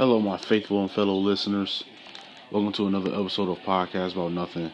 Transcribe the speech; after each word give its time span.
Hello, 0.00 0.18
my 0.18 0.38
faithful 0.38 0.80
and 0.80 0.90
fellow 0.90 1.12
listeners. 1.12 1.84
Welcome 2.50 2.72
to 2.72 2.86
another 2.86 3.14
episode 3.14 3.50
of 3.50 3.58
Podcast 3.58 4.12
About 4.12 4.32
Nothing. 4.32 4.72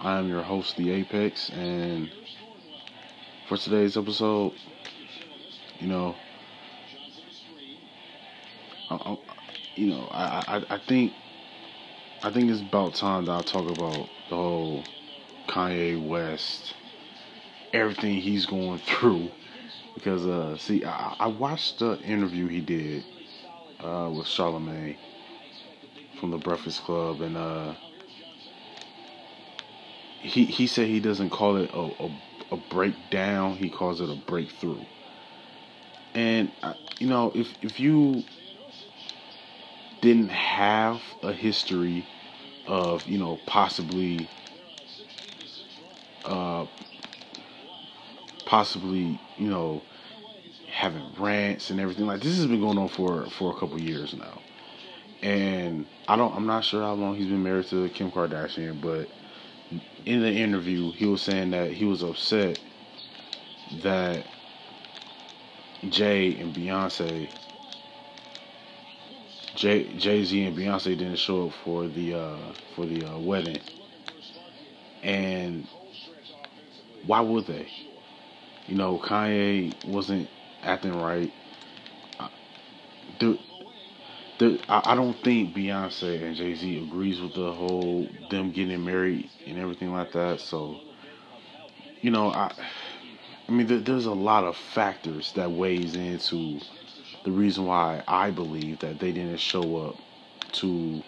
I 0.00 0.18
am 0.18 0.28
your 0.28 0.42
host, 0.42 0.76
The 0.76 0.90
Apex, 0.90 1.50
and 1.50 2.10
for 3.46 3.56
today's 3.56 3.96
episode, 3.96 4.54
you 5.78 5.86
know, 5.86 6.16
I, 8.90 9.16
you 9.76 9.86
know, 9.86 10.08
I, 10.10 10.42
I, 10.48 10.74
I 10.74 10.78
think, 10.78 11.12
I 12.24 12.30
think 12.30 12.50
it's 12.50 12.60
about 12.60 12.94
time 12.94 13.26
that 13.26 13.38
I 13.38 13.42
talk 13.42 13.70
about 13.70 14.08
the 14.28 14.34
whole 14.34 14.82
Kanye 15.46 16.04
West, 16.04 16.74
everything 17.72 18.16
he's 18.16 18.46
going 18.46 18.78
through, 18.84 19.30
because 19.94 20.26
uh, 20.26 20.58
see, 20.58 20.84
I, 20.84 21.14
I 21.20 21.26
watched 21.28 21.78
the 21.78 22.00
interview 22.02 22.48
he 22.48 22.60
did 22.60 23.04
uh, 23.86 24.10
with 24.10 24.26
Charlemagne 24.26 24.96
from 26.20 26.30
the 26.30 26.38
Breakfast 26.38 26.82
Club, 26.82 27.20
and 27.20 27.36
uh, 27.36 27.74
he 30.20 30.44
he 30.44 30.66
said 30.66 30.88
he 30.88 31.00
doesn't 31.00 31.30
call 31.30 31.56
it 31.56 31.70
a, 31.72 31.90
a, 32.00 32.10
a 32.52 32.56
breakdown; 32.56 33.56
he 33.56 33.70
calls 33.70 34.00
it 34.00 34.10
a 34.10 34.14
breakthrough. 34.14 34.84
And 36.14 36.52
you 36.98 37.06
know, 37.08 37.32
if 37.34 37.54
if 37.62 37.78
you 37.78 38.24
didn't 40.00 40.30
have 40.30 41.02
a 41.22 41.32
history 41.32 42.06
of 42.66 43.06
you 43.06 43.18
know 43.18 43.38
possibly 43.46 44.28
uh, 46.24 46.66
possibly 48.44 49.20
you 49.36 49.48
know 49.48 49.82
having 50.76 51.02
rants 51.18 51.70
and 51.70 51.80
everything. 51.80 52.06
Like 52.06 52.20
this 52.20 52.36
has 52.36 52.46
been 52.46 52.60
going 52.60 52.78
on 52.78 52.88
for 52.88 53.24
for 53.30 53.50
a 53.50 53.58
couple 53.58 53.80
years 53.80 54.14
now. 54.14 54.42
And 55.22 55.86
i 56.08 56.16
don't 56.16 56.34
i'm 56.36 56.46
not 56.46 56.64
sure 56.64 56.82
how 56.82 56.92
long 56.92 57.16
he's 57.16 57.26
been 57.26 57.42
married 57.42 57.66
to 57.66 57.88
kim 57.88 58.10
kardashian 58.10 58.80
but 58.80 59.08
in 60.04 60.20
the 60.20 60.30
interview 60.30 60.92
he 60.92 61.06
was 61.06 61.20
saying 61.20 61.50
that 61.50 61.72
he 61.72 61.84
was 61.84 62.02
upset 62.02 62.60
that 63.82 64.24
jay 65.88 66.36
and 66.36 66.54
beyonce 66.54 67.28
jay 69.56 69.92
jay-z 69.94 70.44
and 70.44 70.56
beyonce 70.56 70.96
didn't 70.96 71.16
show 71.16 71.46
up 71.48 71.52
for 71.64 71.88
the 71.88 72.14
uh 72.14 72.52
for 72.74 72.86
the 72.86 73.04
uh, 73.04 73.18
wedding. 73.18 73.58
And 75.02 75.66
why 77.06 77.20
would 77.20 77.46
they? 77.46 77.68
You 78.66 78.76
know 78.76 78.98
kanye 78.98 79.72
wasn't 79.86 80.28
acting 80.66 81.00
right. 81.00 81.32
The, 83.18 83.38
the, 84.38 84.60
I, 84.68 84.92
I 84.92 84.94
don't 84.94 85.16
think 85.24 85.54
Beyonce 85.54 86.22
and 86.22 86.36
Jay 86.36 86.54
Z 86.54 86.82
agrees 86.82 87.20
with 87.20 87.34
the 87.34 87.52
whole 87.52 88.08
them 88.30 88.50
getting 88.50 88.84
married 88.84 89.30
and 89.46 89.58
everything 89.58 89.92
like 89.92 90.12
that. 90.12 90.40
So, 90.40 90.80
you 92.02 92.10
know, 92.10 92.30
I, 92.30 92.52
I 93.48 93.52
mean, 93.52 93.66
there, 93.66 93.78
there's 93.78 94.06
a 94.06 94.12
lot 94.12 94.44
of 94.44 94.56
factors 94.56 95.32
that 95.34 95.50
weighs 95.50 95.94
into 95.94 96.60
the 97.24 97.30
reason 97.30 97.66
why 97.66 98.02
I 98.06 98.30
believe 98.30 98.80
that 98.80 98.98
they 98.98 99.12
didn't 99.12 99.38
show 99.38 99.78
up 99.78 99.96
to 100.52 101.02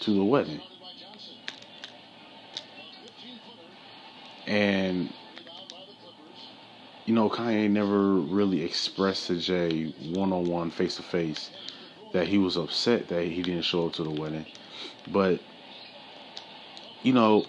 to 0.00 0.14
the 0.14 0.24
wedding. 0.24 0.60
And 4.46 5.12
you 7.06 7.14
know, 7.14 7.28
Kanye 7.28 7.70
never 7.70 8.14
really 8.14 8.62
expressed 8.62 9.28
to 9.28 9.36
Jay 9.36 9.86
one 10.12 10.32
on 10.32 10.46
one, 10.46 10.70
face 10.70 10.96
to 10.96 11.02
face, 11.02 11.50
that 12.12 12.28
he 12.28 12.38
was 12.38 12.56
upset 12.56 13.08
that 13.08 13.24
he 13.24 13.42
didn't 13.42 13.62
show 13.62 13.86
up 13.86 13.94
to 13.94 14.04
the 14.04 14.10
wedding. 14.10 14.46
But, 15.08 15.40
you 17.02 17.12
know, 17.12 17.46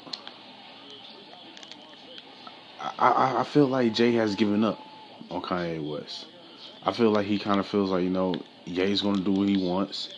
I, 2.98 3.40
I 3.40 3.44
feel 3.44 3.68
like 3.68 3.94
Jay 3.94 4.14
has 4.14 4.36
given 4.36 4.64
up 4.64 4.80
on 5.30 5.42
Kanye 5.42 5.84
West. 5.84 6.26
I 6.84 6.92
feel 6.92 7.12
like 7.12 7.26
he 7.28 7.38
kind 7.38 7.60
of 7.60 7.68
feels 7.68 7.92
like, 7.92 8.04
you 8.04 8.10
know, 8.10 8.42
Ye's 8.66 9.02
going 9.02 9.18
to 9.18 9.24
do 9.24 9.32
what 9.32 9.48
he 9.48 9.58
wants. 9.58 10.10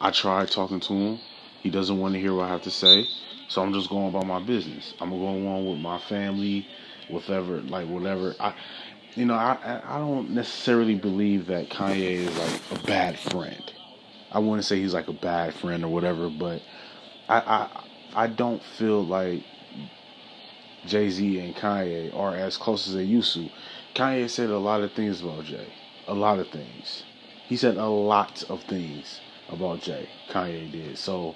I 0.00 0.10
tried 0.10 0.50
talking 0.50 0.80
to 0.80 0.92
him. 0.92 1.20
He 1.62 1.70
doesn't 1.70 1.98
want 1.98 2.14
to 2.14 2.20
hear 2.20 2.34
what 2.34 2.46
I 2.46 2.48
have 2.48 2.62
to 2.62 2.70
say. 2.70 3.08
So 3.48 3.62
I'm 3.62 3.72
just 3.72 3.88
going 3.88 4.08
about 4.08 4.26
my 4.26 4.40
business. 4.40 4.94
I'm 5.00 5.10
going 5.10 5.46
on 5.46 5.66
with 5.66 5.78
my 5.78 5.98
family, 5.98 6.66
whatever, 7.10 7.60
like 7.62 7.88
whatever. 7.88 8.34
I, 8.40 8.54
you 9.14 9.26
know, 9.26 9.34
I 9.34 9.80
I 9.84 9.98
don't 9.98 10.30
necessarily 10.30 10.94
believe 10.94 11.46
that 11.46 11.70
Kanye 11.70 12.26
is 12.26 12.38
like 12.38 12.80
a 12.80 12.86
bad 12.86 13.18
friend. 13.18 13.72
I 14.30 14.38
wouldn't 14.38 14.64
say 14.64 14.80
he's 14.80 14.94
like 14.94 15.08
a 15.08 15.12
bad 15.12 15.54
friend 15.54 15.84
or 15.84 15.88
whatever, 15.88 16.28
but 16.28 16.62
I 17.28 17.38
I 17.38 17.84
I 18.24 18.26
don't 18.26 18.62
feel 18.62 19.04
like 19.04 19.42
Jay 20.86 21.10
Z 21.10 21.38
and 21.40 21.54
Kanye 21.54 22.14
are 22.14 22.34
as 22.34 22.56
close 22.56 22.88
as 22.88 22.94
they 22.94 23.04
used 23.04 23.34
to. 23.34 23.48
Kanye 23.94 24.28
said 24.30 24.50
a 24.50 24.58
lot 24.58 24.82
of 24.82 24.92
things 24.92 25.22
about 25.22 25.44
Jay, 25.44 25.72
a 26.06 26.14
lot 26.14 26.38
of 26.38 26.48
things. 26.48 27.02
He 27.46 27.56
said 27.56 27.76
a 27.76 27.86
lot 27.86 28.44
of 28.48 28.62
things 28.62 29.20
about 29.48 29.80
Jay. 29.80 30.08
Kanye 30.30 30.70
did 30.70 30.98
so. 30.98 31.34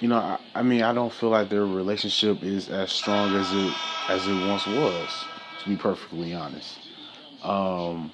You 0.00 0.08
know, 0.08 0.16
I, 0.16 0.38
I 0.54 0.62
mean, 0.62 0.82
I 0.82 0.94
don't 0.94 1.12
feel 1.12 1.28
like 1.28 1.50
their 1.50 1.66
relationship 1.66 2.42
is 2.42 2.70
as 2.70 2.90
strong 2.90 3.34
as 3.36 3.52
it 3.52 3.74
as 4.08 4.26
it 4.26 4.48
once 4.48 4.66
was. 4.66 5.26
To 5.62 5.68
be 5.68 5.76
perfectly 5.76 6.32
honest, 6.32 6.78
um, 7.42 8.10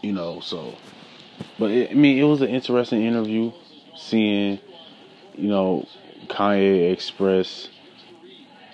you 0.00 0.12
know, 0.12 0.40
so, 0.40 0.74
but 1.58 1.70
it, 1.70 1.90
I 1.90 1.94
mean, 1.94 2.18
it 2.18 2.22
was 2.22 2.40
an 2.40 2.48
interesting 2.48 3.02
interview 3.02 3.52
seeing, 3.94 4.58
you 5.34 5.48
know, 5.48 5.86
Kanye 6.28 6.90
express 6.90 7.68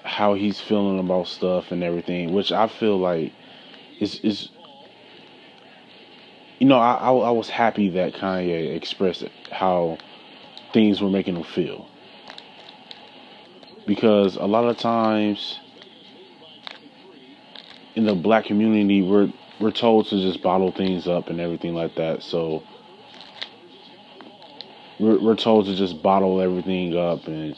how 0.05 0.35
he's 0.35 0.61
feeling 0.61 1.01
about 1.01 1.27
stuff 1.27 1.73
and 1.73 1.83
everything, 1.83 2.33
which 2.33 2.53
I 2.53 2.69
feel 2.69 2.99
like 2.99 3.33
is 3.99 4.21
is. 4.21 4.51
You 6.61 6.69
know, 6.69 6.79
I, 6.79 6.93
I, 6.93 7.11
I 7.11 7.31
was 7.33 7.49
happy 7.49 7.89
that 7.89 8.15
Kanye 8.15 8.77
expressed 8.77 9.25
how 9.51 9.99
things 10.73 11.01
were 11.01 11.11
making 11.11 11.35
them 11.35 11.45
feel 11.45 11.89
because 13.87 14.37
a 14.37 14.45
lot 14.45 14.65
of 14.65 14.79
times 14.79 15.59
in 17.95 18.05
the 18.05 18.15
black 18.15 18.45
community, 18.45 19.03
we're 19.03 19.33
we're 19.61 19.71
told 19.71 20.07
to 20.07 20.21
just 20.21 20.43
bottle 20.43 20.73
things 20.73 21.07
up 21.07 21.29
and 21.29 21.41
everything 21.41 21.75
like 21.75 21.95
that. 21.97 22.23
So 22.23 22.63
we're 24.99 25.19
we're 25.21 25.37
told 25.37 25.67
to 25.67 25.75
just 25.75 26.03
bottle 26.03 26.41
everything 26.41 26.97
up 26.97 27.27
and 27.27 27.55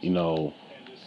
you 0.00 0.10
know, 0.10 0.52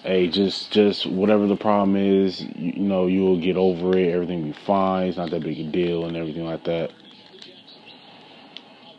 hey, 0.04 0.28
just 0.28 0.72
just 0.72 1.06
whatever 1.06 1.48
the 1.48 1.56
problem 1.56 1.96
is, 1.96 2.42
you, 2.42 2.74
you 2.78 2.84
know, 2.84 3.06
you'll 3.08 3.40
get 3.40 3.58
over 3.58 3.98
it. 3.98 4.14
Everything 4.14 4.42
will 4.42 4.54
be 4.54 4.60
fine. 4.66 5.10
It's 5.10 5.18
not 5.18 5.30
that 5.32 5.44
big 5.44 5.60
a 5.60 5.64
deal 5.64 6.06
and 6.06 6.18
everything 6.18 6.46
like 6.46 6.64
that. 6.66 6.92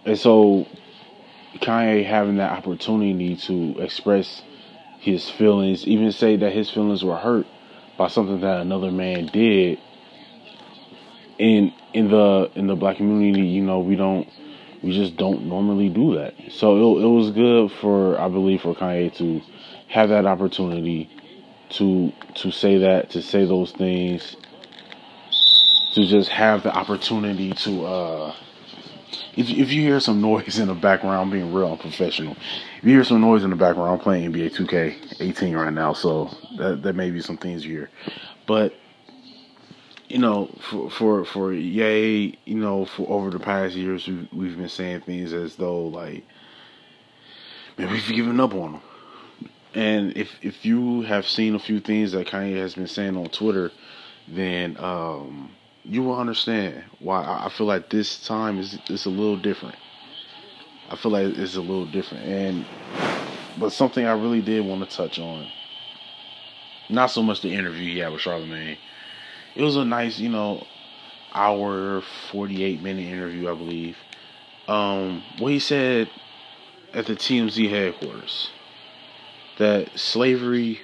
And 0.05 0.19
so 0.19 0.67
Kanye 1.57 2.05
having 2.05 2.37
that 2.37 2.53
opportunity 2.53 3.37
to 3.37 3.81
express 3.81 4.43
his 4.99 5.29
feelings, 5.31 5.87
even 5.87 6.13
say 6.13 6.37
that 6.37 6.53
his 6.53 6.71
feelings 6.71 7.05
were 7.05 7.17
hurt 7.17 7.47
by 7.97 8.09
something 8.09 8.41
that 8.41 8.61
another 8.61 8.91
man 8.91 9.27
did. 9.27 9.79
In 11.39 11.73
in 11.93 12.09
the 12.11 12.51
in 12.55 12.67
the 12.67 12.75
black 12.75 12.97
community 12.97 13.47
you 13.47 13.63
know 13.63 13.79
we 13.81 13.95
don't 13.97 14.29
we 14.83 14.93
just 14.93 15.17
don't 15.17 15.47
normally 15.47 15.89
do 15.89 16.17
that. 16.17 16.35
So 16.51 16.77
it, 16.99 17.05
it 17.05 17.07
was 17.07 17.31
good 17.31 17.71
for 17.71 18.19
i 18.21 18.29
believe 18.29 18.63
for 18.63 18.75
kanye 18.75 19.15
to 19.19 19.41
have 19.89 20.09
that 20.09 20.27
opportunity 20.27 21.09
to 21.71 22.13
to 22.35 22.51
say 22.51 22.79
that 22.79 23.11
to 23.11 23.23
say 23.23 23.45
those 23.45 23.73
things 23.73 24.37
to 25.95 26.07
just 26.07 26.29
have 26.31 26.63
the 26.63 26.75
opportunity 26.75 27.53
to 27.53 27.85
uh 27.85 28.35
if, 29.37 29.49
if 29.51 29.73
you 29.73 29.83
hear 29.83 30.01
some 30.01 30.21
noise 30.21 30.59
in 30.59 30.69
the 30.69 30.75
background, 30.75 31.17
I'm 31.17 31.31
being 31.31 31.53
real 31.53 31.73
unprofessional. 31.73 32.37
If 32.79 32.85
you 32.85 32.91
hear 32.91 33.05
some 33.05 33.21
noise 33.21 33.45
in 33.45 33.51
the 33.51 33.57
background, 33.57 33.93
I'm 33.93 33.99
playing 33.99 34.33
NBA 34.33 34.55
2K18 34.55 35.57
right 35.57 35.73
now, 35.73 35.93
so 35.93 36.31
that, 36.57 36.83
that 36.83 36.95
may 36.95 37.11
be 37.11 37.21
some 37.21 37.37
things 37.37 37.65
you 37.65 37.73
hear. 37.73 37.91
But 38.47 38.75
you 40.09 40.19
know, 40.19 40.47
for 40.61 40.91
for 40.91 41.25
for 41.25 41.53
Ye, 41.53 42.39
you 42.45 42.55
know, 42.55 42.87
for 42.87 43.09
over 43.11 43.31
the 43.31 43.39
past 43.39 43.75
years, 43.75 44.07
we've, 44.07 44.29
we've 44.33 44.57
been 44.57 44.69
saying 44.69 45.03
things 45.03 45.33
as 45.33 45.57
though 45.57 45.87
like, 45.87 46.25
man, 47.77 47.91
we've 47.91 48.09
given 48.09 48.41
up 48.41 48.55
on 48.55 48.75
him. 48.75 48.81
And 49.75 50.17
if 50.17 50.31
if 50.43 50.65
you 50.65 51.03
have 51.03 51.29
seen 51.29 51.55
a 51.55 51.59
few 51.59 51.81
things 51.81 52.13
that 52.13 52.27
Kanye 52.27 52.57
has 52.57 52.75
been 52.75 52.87
saying 52.87 53.17
on 53.17 53.29
Twitter, 53.29 53.71
then 54.27 54.77
um, 54.79 55.51
you 55.89 56.05
will 56.05 56.19
understand 56.21 56.85
why 57.01 57.23
I 57.25 57.51
feel 57.51 57.67
like 57.69 57.91
this 57.91 58.25
time 58.27 58.59
is 58.61 58.79
is 58.91 59.07
a 59.07 59.11
little 59.11 59.39
different. 59.39 59.77
I 60.91 60.97
feel 60.97 61.13
like 61.13 61.27
it's 61.39 61.57
a 61.57 61.61
little 61.63 61.87
different, 61.87 62.27
and 62.27 62.67
but 63.59 63.73
something 63.73 64.07
I 64.07 64.13
really 64.13 64.43
did 64.43 64.65
want 64.67 64.89
to 64.89 64.97
touch 64.97 65.19
on. 65.19 65.49
Not 66.91 67.09
so 67.09 67.23
much 67.23 67.43
the 67.43 67.55
interview 67.55 67.95
he 67.95 68.01
had 68.01 68.13
with 68.13 68.23
Charlemagne. 68.23 68.79
It 69.57 69.63
was 69.63 69.77
a 69.77 69.85
nice, 69.85 70.19
you 70.19 70.31
know, 70.31 70.67
hour 71.35 72.03
forty 72.33 72.65
eight 72.65 72.83
minute 72.83 73.07
interview, 73.07 73.51
I 73.51 73.55
believe. 73.55 73.99
um, 74.69 75.25
what 75.39 75.53
he 75.53 75.59
said 75.61 76.11
at 76.95 77.07
the 77.07 77.15
TMZ 77.17 77.71
headquarters 77.71 78.51
that 79.59 79.99
slavery 79.99 80.81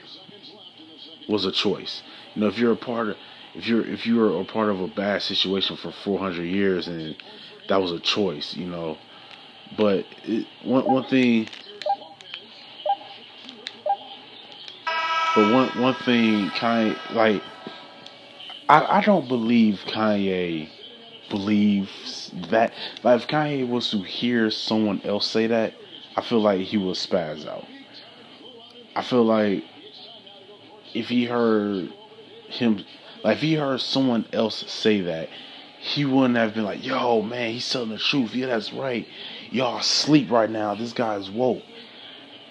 was 1.29 1.45
a 1.47 1.53
choice. 1.53 2.03
You 2.35 2.43
know, 2.43 2.49
if 2.49 2.59
you're 2.59 2.73
a 2.73 2.77
part 2.77 3.11
of 3.11 3.17
if 3.55 3.67
you're 3.69 3.87
if 3.87 4.07
you 4.07 4.17
were 4.17 4.41
a 4.41 4.45
part 4.45 4.71
of 4.71 4.81
a 4.81 4.89
bad 4.89 5.23
situation 5.23 5.77
for 5.77 5.93
400 5.93 6.43
years 6.43 6.89
and 6.89 7.17
that 7.69 7.81
was 7.81 7.93
a 7.93 8.01
choice, 8.01 8.55
you 8.55 8.67
know. 8.67 8.99
But 9.77 10.07
it, 10.25 10.47
one 10.63 10.85
one 10.85 11.05
thing, 11.05 11.49
but 15.35 15.53
one 15.53 15.69
one 15.81 15.95
thing, 15.95 16.51
kind 16.51 16.97
like 17.13 17.43
I 18.69 18.99
I 18.99 19.01
don't 19.01 19.29
believe 19.29 19.83
Kanye 19.87 20.69
believes 21.31 22.31
that. 22.51 22.73
Like 23.03 23.23
if 23.23 23.29
Kanye 23.29 23.69
was 23.69 23.91
to 23.91 24.03
hear 24.03 24.51
someone 24.51 25.01
else 25.05 25.27
say 25.27 25.47
that, 25.47 25.75
I 26.17 26.21
feel 26.21 26.41
like 26.41 26.61
he 26.61 26.77
would 26.77 26.97
spaz 26.97 27.47
out. 27.47 27.67
I 28.97 29.03
feel 29.03 29.25
like 29.25 29.65
if 30.95 31.09
he 31.09 31.25
heard 31.25 31.93
him, 32.49 32.85
like 33.25 33.39
if 33.39 33.43
he 33.43 33.55
heard 33.55 33.81
someone 33.81 34.27
else 34.33 34.71
say 34.71 35.01
that, 35.01 35.31
he 35.81 36.05
wouldn't 36.05 36.37
have 36.37 36.55
been 36.55 36.65
like, 36.65 36.85
"Yo, 36.85 37.23
man, 37.23 37.53
he's 37.53 37.69
telling 37.69 37.89
the 37.89 37.99
truth. 37.99 38.35
Yeah, 38.35 38.47
that's 38.47 38.73
right. 38.73 39.07
Y'all 39.51 39.81
sleep 39.81 40.31
right 40.31 40.51
now. 40.51 40.75
This 40.75 40.93
guy's 40.93 41.31
woke." 41.31 41.63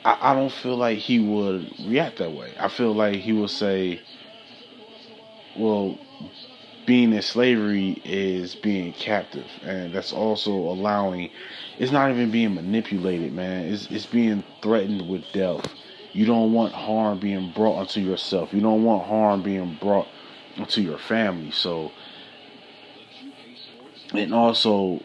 I, 0.04 0.18
I 0.20 0.34
don't 0.34 0.52
feel 0.52 0.76
like 0.76 0.98
he 0.98 1.20
would 1.20 1.72
react 1.86 2.18
that 2.18 2.32
way. 2.32 2.54
I 2.60 2.68
feel 2.68 2.94
like 2.94 3.16
he 3.18 3.34
would 3.34 3.52
say, 3.52 4.02
"Well, 5.56 5.98
being 6.88 7.14
in 7.14 7.22
slavery 7.22 8.02
is 8.04 8.56
being 8.56 8.94
captive, 8.94 9.48
and 9.64 9.94
that's 9.94 10.12
also 10.12 10.52
allowing. 10.52 11.30
It's 11.78 11.92
not 11.92 12.10
even 12.10 12.32
being 12.32 12.56
manipulated, 12.56 13.32
man. 13.32 13.66
It's 13.66 13.90
it's 13.92 14.08
being 14.08 14.44
threatened 14.62 15.08
with 15.08 15.24
death." 15.34 15.66
You 16.14 16.28
don't 16.28 16.54
want 16.54 16.74
harm 16.74 17.18
being 17.20 17.52
brought 17.56 17.80
onto 17.80 18.00
yourself. 18.00 18.54
You 18.54 18.62
don't 18.62 18.84
want 18.84 19.08
harm 19.08 19.42
being 19.42 19.80
brought 19.82 20.08
onto 20.58 20.82
your 20.82 20.98
family. 20.98 21.52
So, 21.52 21.92
and 24.14 24.34
also 24.34 25.02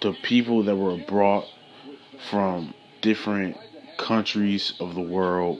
the 0.00 0.12
people 0.22 0.64
that 0.64 0.76
were 0.76 0.96
brought 0.96 1.46
from 2.30 2.74
different 3.00 3.56
countries 3.98 4.74
of 4.80 4.94
the 4.94 5.00
world 5.00 5.58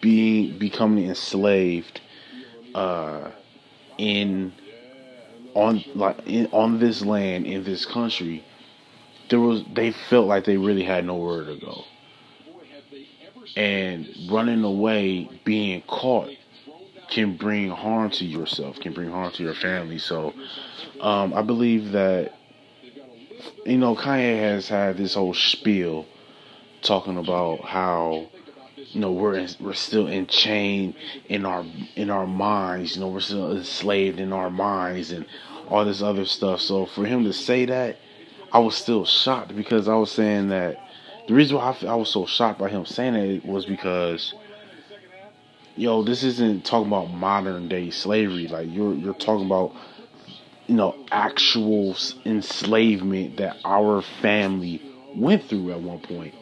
being 0.00 0.58
becoming 0.58 1.08
enslaved 1.08 2.00
uh, 2.74 3.30
in 3.98 4.52
on 5.54 5.84
like 5.94 6.16
in, 6.26 6.46
on 6.52 6.78
this 6.78 7.02
land 7.02 7.46
in 7.46 7.64
this 7.64 7.84
country 7.84 8.44
there 9.28 9.40
was 9.40 9.64
they 9.74 9.90
felt 9.90 10.26
like 10.26 10.44
they 10.44 10.56
really 10.56 10.84
had 10.84 11.04
nowhere 11.04 11.44
to 11.44 11.56
go 11.56 11.84
and 13.56 14.06
running 14.28 14.62
away, 14.64 15.28
being 15.44 15.82
caught, 15.82 16.30
can 17.10 17.36
bring 17.36 17.70
harm 17.70 18.10
to 18.10 18.24
yourself, 18.24 18.78
can 18.80 18.92
bring 18.92 19.10
harm 19.10 19.32
to 19.32 19.42
your 19.42 19.54
family. 19.54 19.98
So, 19.98 20.34
um, 21.00 21.34
I 21.34 21.42
believe 21.42 21.92
that 21.92 22.34
you 23.64 23.78
know 23.78 23.94
Kanye 23.94 24.38
has 24.38 24.68
had 24.68 24.96
this 24.96 25.14
whole 25.14 25.34
spiel 25.34 26.06
talking 26.82 27.16
about 27.18 27.62
how 27.62 28.28
you 28.76 29.00
know 29.00 29.12
we're 29.12 29.34
in, 29.34 29.48
we're 29.60 29.74
still 29.74 30.08
enchained 30.08 30.94
in 31.28 31.44
our 31.44 31.64
in 31.96 32.10
our 32.10 32.26
minds. 32.26 32.96
You 32.96 33.02
know 33.02 33.08
we're 33.08 33.20
still 33.20 33.56
enslaved 33.56 34.20
in 34.20 34.32
our 34.32 34.50
minds 34.50 35.12
and 35.12 35.26
all 35.68 35.84
this 35.84 36.02
other 36.02 36.24
stuff. 36.24 36.60
So 36.60 36.86
for 36.86 37.04
him 37.04 37.24
to 37.24 37.32
say 37.32 37.66
that, 37.66 37.98
I 38.52 38.58
was 38.58 38.76
still 38.76 39.04
shocked 39.04 39.54
because 39.56 39.88
I 39.88 39.94
was 39.94 40.10
saying 40.10 40.48
that 40.48 40.80
the 41.28 41.34
reason 41.34 41.56
why 41.56 41.76
I, 41.82 41.86
I 41.86 41.94
was 41.94 42.10
so 42.10 42.26
shocked 42.26 42.58
by 42.58 42.68
him 42.68 42.86
saying 42.86 43.14
it 43.14 43.44
was 43.44 43.66
because, 43.66 44.34
yo, 45.76 46.02
this 46.02 46.22
isn't 46.22 46.64
talking 46.64 46.88
about 46.88 47.10
modern 47.10 47.68
day 47.68 47.90
slavery. 47.90 48.48
Like 48.48 48.68
you're 48.70 48.94
you're 48.94 49.14
talking 49.14 49.46
about, 49.46 49.72
you 50.66 50.74
know, 50.74 50.96
actual 51.12 51.96
enslavement 52.24 53.36
that 53.36 53.58
our 53.64 54.02
family 54.02 54.82
went 55.14 55.44
through 55.44 55.70
at 55.70 55.80
one 55.80 56.00
point. 56.00 56.34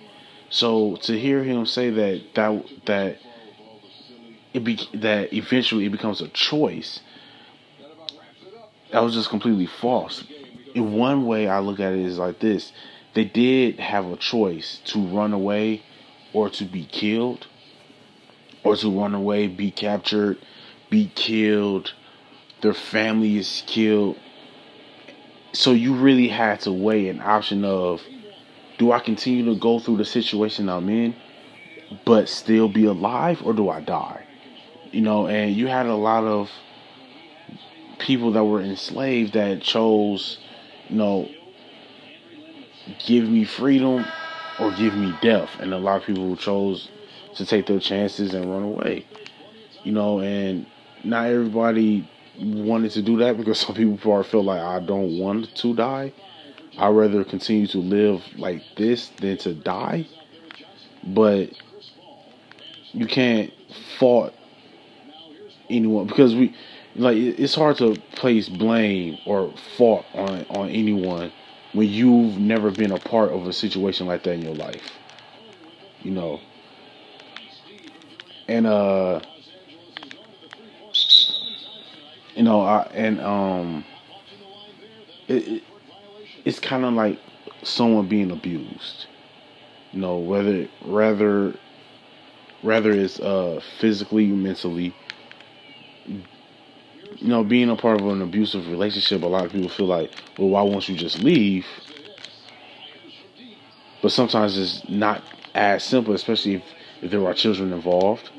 So 0.50 0.96
to 1.02 1.18
hear 1.18 1.42
him 1.42 1.66
say 1.66 1.90
that 1.90 2.22
that 2.34 2.64
that 2.86 3.18
it 4.52 4.64
be 4.64 4.78
that 4.94 5.32
eventually 5.32 5.86
it 5.86 5.90
becomes 5.90 6.20
a 6.20 6.28
choice, 6.28 7.00
that 8.92 9.02
was 9.02 9.14
just 9.14 9.28
completely 9.28 9.66
false. 9.66 10.24
In 10.74 10.92
one 10.92 11.26
way, 11.26 11.48
I 11.48 11.60
look 11.60 11.80
at 11.80 11.92
it 11.92 12.00
is 12.00 12.18
like 12.18 12.38
this: 12.38 12.72
they 13.14 13.24
did 13.24 13.80
have 13.80 14.06
a 14.06 14.16
choice 14.16 14.80
to 14.86 15.00
run 15.00 15.32
away 15.32 15.82
or 16.32 16.50
to 16.50 16.64
be 16.64 16.84
killed 16.84 17.46
or 18.64 18.76
to 18.76 18.90
run 18.90 19.14
away, 19.14 19.46
be 19.46 19.70
captured, 19.70 20.38
be 20.90 21.10
killed, 21.14 21.92
their 22.62 22.74
family 22.74 23.36
is 23.36 23.62
killed. 23.66 24.18
So 25.52 25.72
you 25.72 25.94
really 25.94 26.28
had 26.28 26.60
to 26.62 26.72
weigh 26.72 27.08
an 27.08 27.20
option 27.20 27.64
of 27.64 28.02
do 28.78 28.90
I 28.90 28.98
continue 28.98 29.44
to 29.44 29.60
go 29.60 29.78
through 29.78 29.98
the 29.98 30.04
situation 30.04 30.68
I'm 30.68 30.88
in 30.88 31.14
but 32.04 32.28
still 32.28 32.68
be 32.68 32.86
alive 32.86 33.42
or 33.44 33.52
do 33.52 33.68
I 33.68 33.80
die? 33.80 34.24
You 34.90 35.02
know, 35.02 35.26
and 35.26 35.54
you 35.54 35.68
had 35.68 35.86
a 35.86 35.94
lot 35.94 36.24
of 36.24 36.50
people 37.98 38.32
that 38.32 38.44
were 38.44 38.60
enslaved 38.60 39.34
that 39.34 39.62
chose, 39.62 40.38
you 40.88 40.96
know, 40.96 41.28
give 43.06 43.28
me 43.28 43.44
freedom 43.44 44.04
or 44.58 44.72
give 44.72 44.94
me 44.94 45.14
death. 45.20 45.50
And 45.60 45.72
a 45.72 45.78
lot 45.78 45.96
of 45.96 46.06
people 46.06 46.36
chose 46.36 46.88
to 47.36 47.46
take 47.46 47.66
their 47.66 47.80
chances 47.80 48.34
and 48.34 48.50
run 48.50 48.62
away. 48.62 49.06
You 49.82 49.92
know, 49.92 50.20
and 50.20 50.66
not 51.02 51.26
everybody 51.26 52.08
wanted 52.38 52.90
to 52.92 53.02
do 53.02 53.18
that 53.18 53.36
because 53.36 53.60
some 53.66 53.74
people 53.74 53.96
probably 53.96 54.24
feel 54.24 54.44
like 54.44 54.60
I 54.60 54.80
don't 54.80 55.18
want 55.18 55.54
to 55.54 55.74
die. 55.74 56.12
I'd 56.78 56.88
rather 56.88 57.22
continue 57.24 57.66
to 57.68 57.78
live 57.78 58.22
like 58.36 58.62
this 58.76 59.08
than 59.20 59.36
to 59.38 59.54
die. 59.54 60.08
But 61.04 61.50
you 62.92 63.06
can't 63.06 63.52
fault 63.98 64.32
anyone 65.68 66.06
because 66.06 66.34
we 66.34 66.54
like 66.96 67.16
it's 67.16 67.54
hard 67.54 67.76
to 67.78 67.96
place 68.16 68.48
blame 68.48 69.18
or 69.26 69.52
fault 69.76 70.06
on 70.14 70.46
on 70.50 70.68
anyone 70.70 71.32
when 71.72 71.88
you've 71.88 72.38
never 72.38 72.70
been 72.70 72.92
a 72.92 72.98
part 72.98 73.32
of 73.32 73.46
a 73.46 73.52
situation 73.52 74.06
like 74.06 74.22
that 74.24 74.32
in 74.32 74.42
your 74.42 74.54
life. 74.54 74.92
You 76.02 76.12
know. 76.12 76.40
And 78.48 78.66
uh 78.66 79.20
you 82.34 82.42
know, 82.42 82.60
I 82.60 82.82
and 82.94 83.20
um 83.20 83.84
it, 85.28 85.48
it 85.48 85.62
it's 86.44 86.58
kind 86.60 86.84
of 86.84 86.94
like 86.94 87.18
someone 87.62 88.08
being 88.08 88.30
abused. 88.30 89.06
You 89.92 90.00
know, 90.00 90.18
whether 90.18 90.68
rather 90.84 91.54
rather 92.62 92.92
it's 92.92 93.20
uh 93.20 93.60
physically, 93.78 94.26
mentally, 94.26 94.94
you 96.06 97.28
know, 97.28 97.44
being 97.44 97.70
a 97.70 97.76
part 97.76 98.00
of 98.00 98.06
an 98.08 98.20
abusive 98.22 98.68
relationship, 98.68 99.22
a 99.22 99.26
lot 99.26 99.46
of 99.46 99.52
people 99.52 99.68
feel 99.68 99.86
like, 99.86 100.10
well, 100.38 100.48
why 100.50 100.62
won't 100.62 100.88
you 100.88 100.96
just 100.96 101.20
leave? 101.20 101.66
But 104.02 104.12
sometimes 104.12 104.58
it's 104.58 104.86
not 104.88 105.22
as 105.54 105.82
simple, 105.82 106.14
especially 106.14 106.56
if, 106.56 106.62
if 107.02 107.10
there 107.10 107.24
are 107.26 107.34
children 107.34 107.72
involved, 107.72 108.30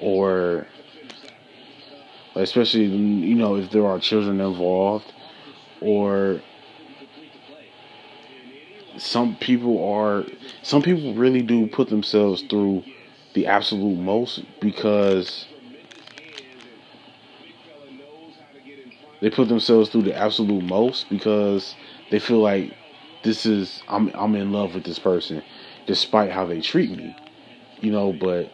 or 0.00 0.66
especially 2.34 2.84
you 2.84 3.34
know 3.34 3.56
if 3.56 3.70
there 3.70 3.86
are 3.86 3.98
children 3.98 4.40
involved, 4.40 5.12
or 5.80 6.40
some 8.98 9.36
people 9.36 9.92
are 9.92 10.24
some 10.62 10.82
people 10.82 11.14
really 11.14 11.42
do 11.42 11.66
put 11.66 11.88
themselves 11.88 12.42
through 12.42 12.82
the 13.34 13.46
absolute 13.46 13.98
most 13.98 14.42
because 14.60 15.46
they 19.20 19.30
put 19.30 19.48
themselves 19.48 19.90
through 19.90 20.02
the 20.02 20.14
absolute 20.14 20.62
most 20.64 21.08
because 21.08 21.74
they 22.10 22.18
feel 22.18 22.40
like 22.40 22.72
this 23.22 23.46
is 23.46 23.82
I'm 23.88 24.10
I'm 24.14 24.34
in 24.34 24.52
love 24.52 24.74
with 24.74 24.84
this 24.84 24.98
person 24.98 25.42
despite 25.86 26.32
how 26.32 26.46
they 26.46 26.60
treat 26.60 26.90
me. 26.90 27.14
You 27.80 27.90
know, 27.90 28.12
but 28.12 28.50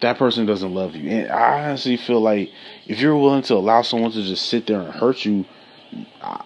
that 0.00 0.18
person 0.18 0.46
doesn't 0.46 0.74
love 0.74 0.94
you. 0.96 1.10
And 1.10 1.30
I 1.30 1.68
honestly 1.68 1.96
feel 1.96 2.20
like 2.20 2.50
if 2.86 3.00
you're 3.00 3.16
willing 3.16 3.42
to 3.44 3.54
allow 3.54 3.82
someone 3.82 4.10
to 4.12 4.22
just 4.22 4.48
sit 4.48 4.66
there 4.66 4.80
and 4.80 4.92
hurt 4.92 5.24
you, 5.24 5.44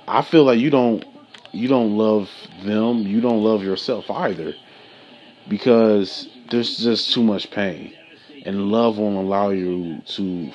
I 0.07 0.23
feel 0.23 0.45
like 0.45 0.59
you 0.59 0.71
don't 0.71 1.05
you 1.53 1.69
don't 1.69 1.97
love 1.97 2.31
them, 2.65 2.99
you 2.99 3.21
don't 3.21 3.43
love 3.43 3.63
yourself 3.63 4.11
either. 4.11 4.55
Because 5.49 6.29
there's 6.51 6.77
just 6.79 7.13
too 7.13 7.23
much 7.23 7.51
pain. 7.51 7.95
And 8.45 8.71
love 8.71 8.99
won't 8.99 9.17
allow 9.17 9.51
you 9.51 10.01
to 10.07 10.53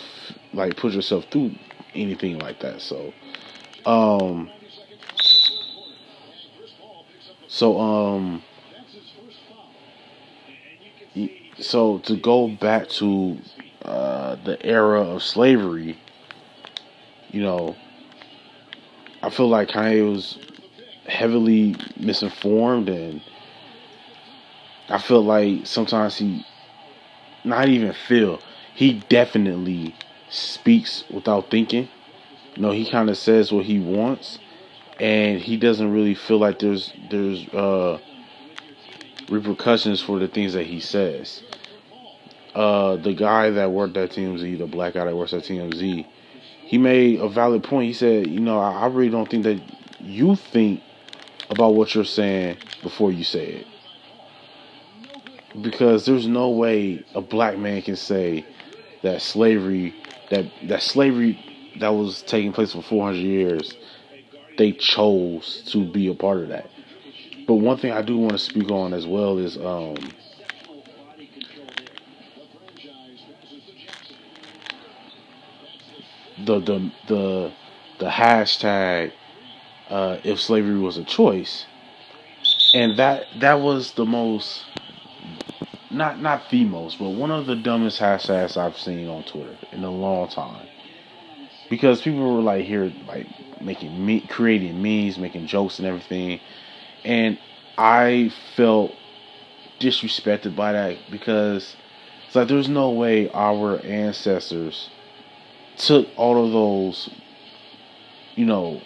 like 0.54 0.78
put 0.78 0.94
yourself 0.94 1.26
through 1.32 1.56
anything 1.94 2.40
like 2.40 2.60
that. 2.60 2.82
So, 2.82 3.14
um, 3.86 4.50
So 7.52 7.78
um 7.82 8.44
so 11.60 12.00
to 12.00 12.16
go 12.16 12.48
back 12.48 12.90
to 12.90 13.38
uh, 13.84 14.36
the 14.44 14.64
era 14.66 15.02
of 15.02 15.24
slavery, 15.24 15.98
you 17.32 17.42
know, 17.42 17.76
I 19.22 19.30
feel 19.30 19.48
like 19.48 19.70
Kanye 19.70 20.10
was 20.10 20.38
heavily 21.06 21.76
misinformed 21.98 22.90
and 22.90 23.22
I 24.90 24.98
feel 24.98 25.24
like 25.24 25.66
sometimes 25.66 26.18
he 26.18 26.46
not 27.44 27.70
even 27.70 27.94
feel 27.94 28.40
he 28.74 29.02
definitely 29.10 29.96
speaks 30.30 31.04
without 31.10 31.50
thinking. 31.50 31.90
You 32.56 32.62
know, 32.62 32.72
he 32.72 32.90
kind 32.90 33.10
of 33.10 33.18
says 33.18 33.52
what 33.52 33.66
he 33.66 33.80
wants 33.80 34.40
and 35.00 35.40
he 35.40 35.58
doesn't 35.58 35.92
really 35.92 36.14
feel 36.14 36.38
like 36.38 36.60
there's 36.60 36.94
there's 37.10 37.48
uh 37.50 38.00
repercussions 39.32 40.02
for 40.02 40.20
the 40.20 40.28
things 40.28 40.54
that 40.54 40.66
he 40.66 40.80
says. 40.80 41.42
Uh, 42.54 42.98
the 42.98 43.14
guy 43.14 43.50
that 43.50 43.72
worked 43.72 43.96
at 43.96 44.12
TMZ, 44.12 44.58
the 44.58 44.68
black 44.68 44.94
guy 44.94 45.06
that 45.06 45.16
works 45.16 45.34
at 45.34 45.44
TMZ, 45.44 46.06
he 46.64 46.78
made 46.78 47.20
a 47.20 47.30
valid 47.30 47.64
point. 47.64 47.88
He 47.88 47.94
said, 47.94 48.28
you 48.28 48.42
know, 48.42 48.60
I, 48.60 48.82
I 48.82 48.88
really 48.88 49.10
don't 49.10 49.30
think 49.30 49.44
that 49.46 49.62
you 50.00 50.36
think 50.36 50.82
about 51.50 51.76
what 51.76 51.96
you're 51.96 52.04
saying 52.04 52.58
before 52.84 53.12
you 53.12 53.24
say 53.24 53.46
it. 53.46 53.68
Because 55.62 56.06
there's 56.06 56.28
no 56.28 56.50
way 56.50 57.06
a 57.14 57.22
black 57.22 57.58
man 57.58 57.82
can 57.82 57.96
say 57.96 58.46
that 59.02 59.22
slavery, 59.22 59.96
that 60.30 60.46
that 60.64 60.82
slavery 60.82 61.74
that 61.80 61.90
was 61.90 62.22
taking 62.22 62.54
place 62.54 62.74
for 62.74 62.82
400 62.82 63.18
years, 63.18 63.76
they 64.58 64.72
chose 64.72 65.64
to 65.72 65.86
be 65.86 66.08
a 66.08 66.14
part 66.14 66.40
of 66.40 66.50
that. 66.50 66.70
But 67.52 67.58
one 67.58 67.76
thing 67.76 67.92
I 67.92 68.02
do 68.02 68.18
want 68.18 68.32
to 68.32 68.38
speak 68.38 68.70
on 68.70 68.94
as 68.94 69.06
well 69.06 69.38
is 69.38 69.58
um, 69.58 70.14
the 76.46 76.62
the 76.62 76.92
the 77.10 77.52
the 78.00 78.06
hashtag 78.06 79.12
uh, 79.90 80.20
if 80.24 80.40
slavery 80.40 80.80
was 80.80 80.96
a 80.96 81.04
choice, 81.04 81.66
and 82.74 82.96
that 82.96 83.28
that 83.42 83.56
was 83.60 83.92
the 83.96 84.06
most 84.06 84.64
not 85.90 86.22
not 86.22 86.50
the 86.52 86.64
most, 86.64 87.00
but 87.00 87.10
one 87.10 87.32
of 87.32 87.48
the 87.48 87.58
dumbest 87.58 88.00
hashtags 88.00 88.56
I've 88.56 88.78
seen 88.78 89.10
on 89.10 89.24
Twitter 89.24 89.58
in 89.74 89.84
a 89.84 89.92
long 89.92 90.30
time. 90.30 90.70
Because 91.70 92.02
people 92.02 92.34
were 92.34 92.42
like 92.42 92.64
here, 92.64 92.94
like 93.10 93.28
making 93.60 94.06
me 94.06 94.22
creating 94.22 94.82
memes, 94.82 95.18
making 95.18 95.48
jokes 95.48 95.80
and 95.80 95.88
everything, 95.90 96.40
and 97.04 97.40
I 97.78 98.32
felt 98.56 98.92
disrespected 99.80 100.56
by 100.56 100.74
that 100.74 100.98
because 101.10 101.76
it's 102.28 102.36
like 102.36 102.48
there's 102.48 102.70
no 102.70 102.92
way 102.92 103.30
our 103.32 103.80
ancestors 103.84 104.90
took 105.78 106.08
all 106.16 106.46
of 106.46 106.52
those, 106.52 107.10
you 108.36 108.46
know, 108.46 108.82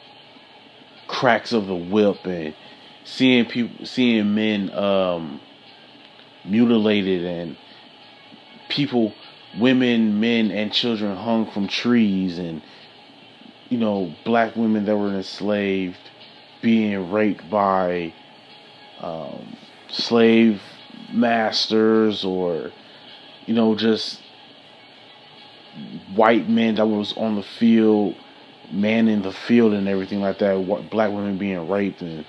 cracks 1.08 1.52
of 1.52 1.68
the 1.68 1.76
whip 1.76 2.26
and 2.26 2.56
seeing 3.04 3.46
people, 3.46 3.86
seeing 3.86 4.34
men 4.34 4.74
um, 4.74 5.42
mutilated 6.46 7.26
and 7.26 7.58
people, 8.70 9.14
women, 9.60 10.20
men, 10.20 10.52
and 10.52 10.72
children 10.72 11.16
hung 11.16 11.52
from 11.52 11.68
trees 11.68 12.40
and 12.40 12.62
you 13.70 13.78
know 13.78 14.14
black 14.24 14.56
women 14.56 14.86
that 14.86 14.96
were 14.96 15.10
enslaved 15.10 15.98
being 16.66 17.12
raped 17.12 17.48
by 17.48 18.12
um, 19.00 19.56
slave 19.88 20.60
masters 21.14 22.26
or 22.26 22.72
you 23.46 23.54
know 23.54 23.76
just 23.76 24.20
white 26.16 26.50
men 26.50 26.74
that 26.74 26.88
was 26.88 27.16
on 27.18 27.36
the 27.36 27.44
field 27.44 28.16
manning 28.72 29.22
the 29.22 29.32
field 29.32 29.74
and 29.74 29.88
everything 29.88 30.22
like 30.22 30.40
that 30.40 30.90
black 30.90 31.12
women 31.12 31.38
being 31.38 31.70
raped 31.70 32.02
and 32.02 32.26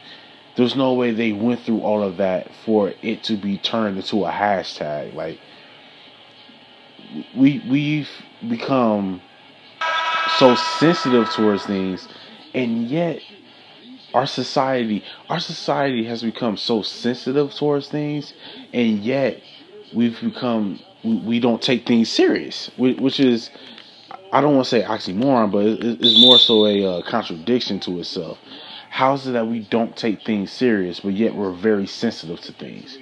there's 0.56 0.74
no 0.74 0.94
way 0.94 1.12
they 1.12 1.32
went 1.32 1.60
through 1.60 1.80
all 1.80 2.02
of 2.02 2.16
that 2.16 2.50
for 2.64 2.92
it 3.02 3.22
to 3.24 3.36
be 3.36 3.58
turned 3.58 3.98
into 3.98 4.24
a 4.24 4.30
hashtag. 4.30 5.14
Like 5.14 5.38
we 7.36 7.62
we've 7.68 8.10
become 8.48 9.20
so 10.38 10.54
sensitive 10.54 11.28
towards 11.30 11.64
things 11.66 12.08
and 12.54 12.88
yet 12.88 13.20
our 14.16 14.26
society 14.26 15.04
our 15.28 15.38
society 15.38 16.04
has 16.04 16.22
become 16.22 16.56
so 16.56 16.80
sensitive 16.80 17.54
towards 17.54 17.88
things 17.88 18.32
and 18.72 19.04
yet 19.04 19.42
we've 19.92 20.18
become 20.22 20.80
we, 21.04 21.16
we 21.18 21.40
don't 21.40 21.60
take 21.60 21.86
things 21.86 22.08
serious 22.08 22.70
which 22.78 23.20
is 23.20 23.50
i 24.32 24.40
don't 24.40 24.54
want 24.54 24.64
to 24.64 24.70
say 24.70 24.82
oxymoron 24.82 25.52
but 25.52 25.66
it's 25.66 26.18
more 26.18 26.38
so 26.38 26.66
a 26.66 26.84
uh, 26.84 27.02
contradiction 27.02 27.78
to 27.80 27.98
itself. 28.00 28.38
How 28.88 29.12
is 29.12 29.26
it 29.26 29.32
that 29.32 29.46
we 29.46 29.60
don't 29.60 29.94
take 29.94 30.24
things 30.24 30.50
serious 30.50 31.00
but 31.00 31.12
yet 31.12 31.34
we're 31.34 31.52
very 31.52 31.86
sensitive 31.86 32.40
to 32.40 32.52
things? 32.52 32.98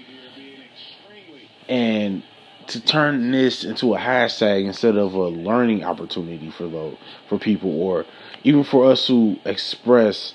And 1.68 2.25
to 2.66 2.80
turn 2.80 3.30
this 3.30 3.62
into 3.62 3.94
a 3.94 3.99
hashtag 3.99 4.66
instead 4.66 4.97
of 4.97 5.14
a 5.14 5.28
learning 5.28 5.85
opportunity 5.85 6.50
for 6.50 6.66
those 6.66 6.97
for 7.28 7.38
people 7.38 7.71
or 7.80 8.04
even 8.42 8.64
for 8.64 8.90
us 8.90 9.06
to 9.06 9.37
express 9.44 10.35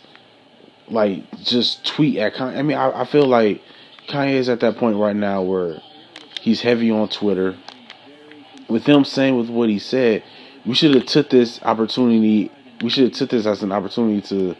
like 0.89 1.23
just 1.43 1.85
tweet 1.85 2.17
at 2.17 2.33
Kanye. 2.33 2.57
I 2.57 2.61
mean 2.61 2.77
I, 2.77 3.01
I 3.01 3.05
feel 3.05 3.25
like 3.25 3.61
Kanye 4.07 4.33
is 4.33 4.49
at 4.49 4.59
that 4.61 4.77
point 4.77 4.97
right 4.97 5.15
now 5.15 5.41
where 5.41 5.81
he's 6.41 6.61
heavy 6.61 6.91
on 6.91 7.09
Twitter. 7.09 7.57
With 8.67 8.85
him 8.85 9.03
saying 9.03 9.35
with 9.35 9.49
what 9.49 9.69
he 9.69 9.79
said, 9.79 10.23
we 10.65 10.75
should 10.75 10.93
have 10.93 11.05
took 11.07 11.29
this 11.29 11.59
opportunity 11.63 12.51
we 12.81 12.89
should 12.89 13.05
have 13.05 13.13
took 13.13 13.29
this 13.29 13.45
as 13.45 13.63
an 13.63 13.71
opportunity 13.71 14.21
to, 14.21 14.55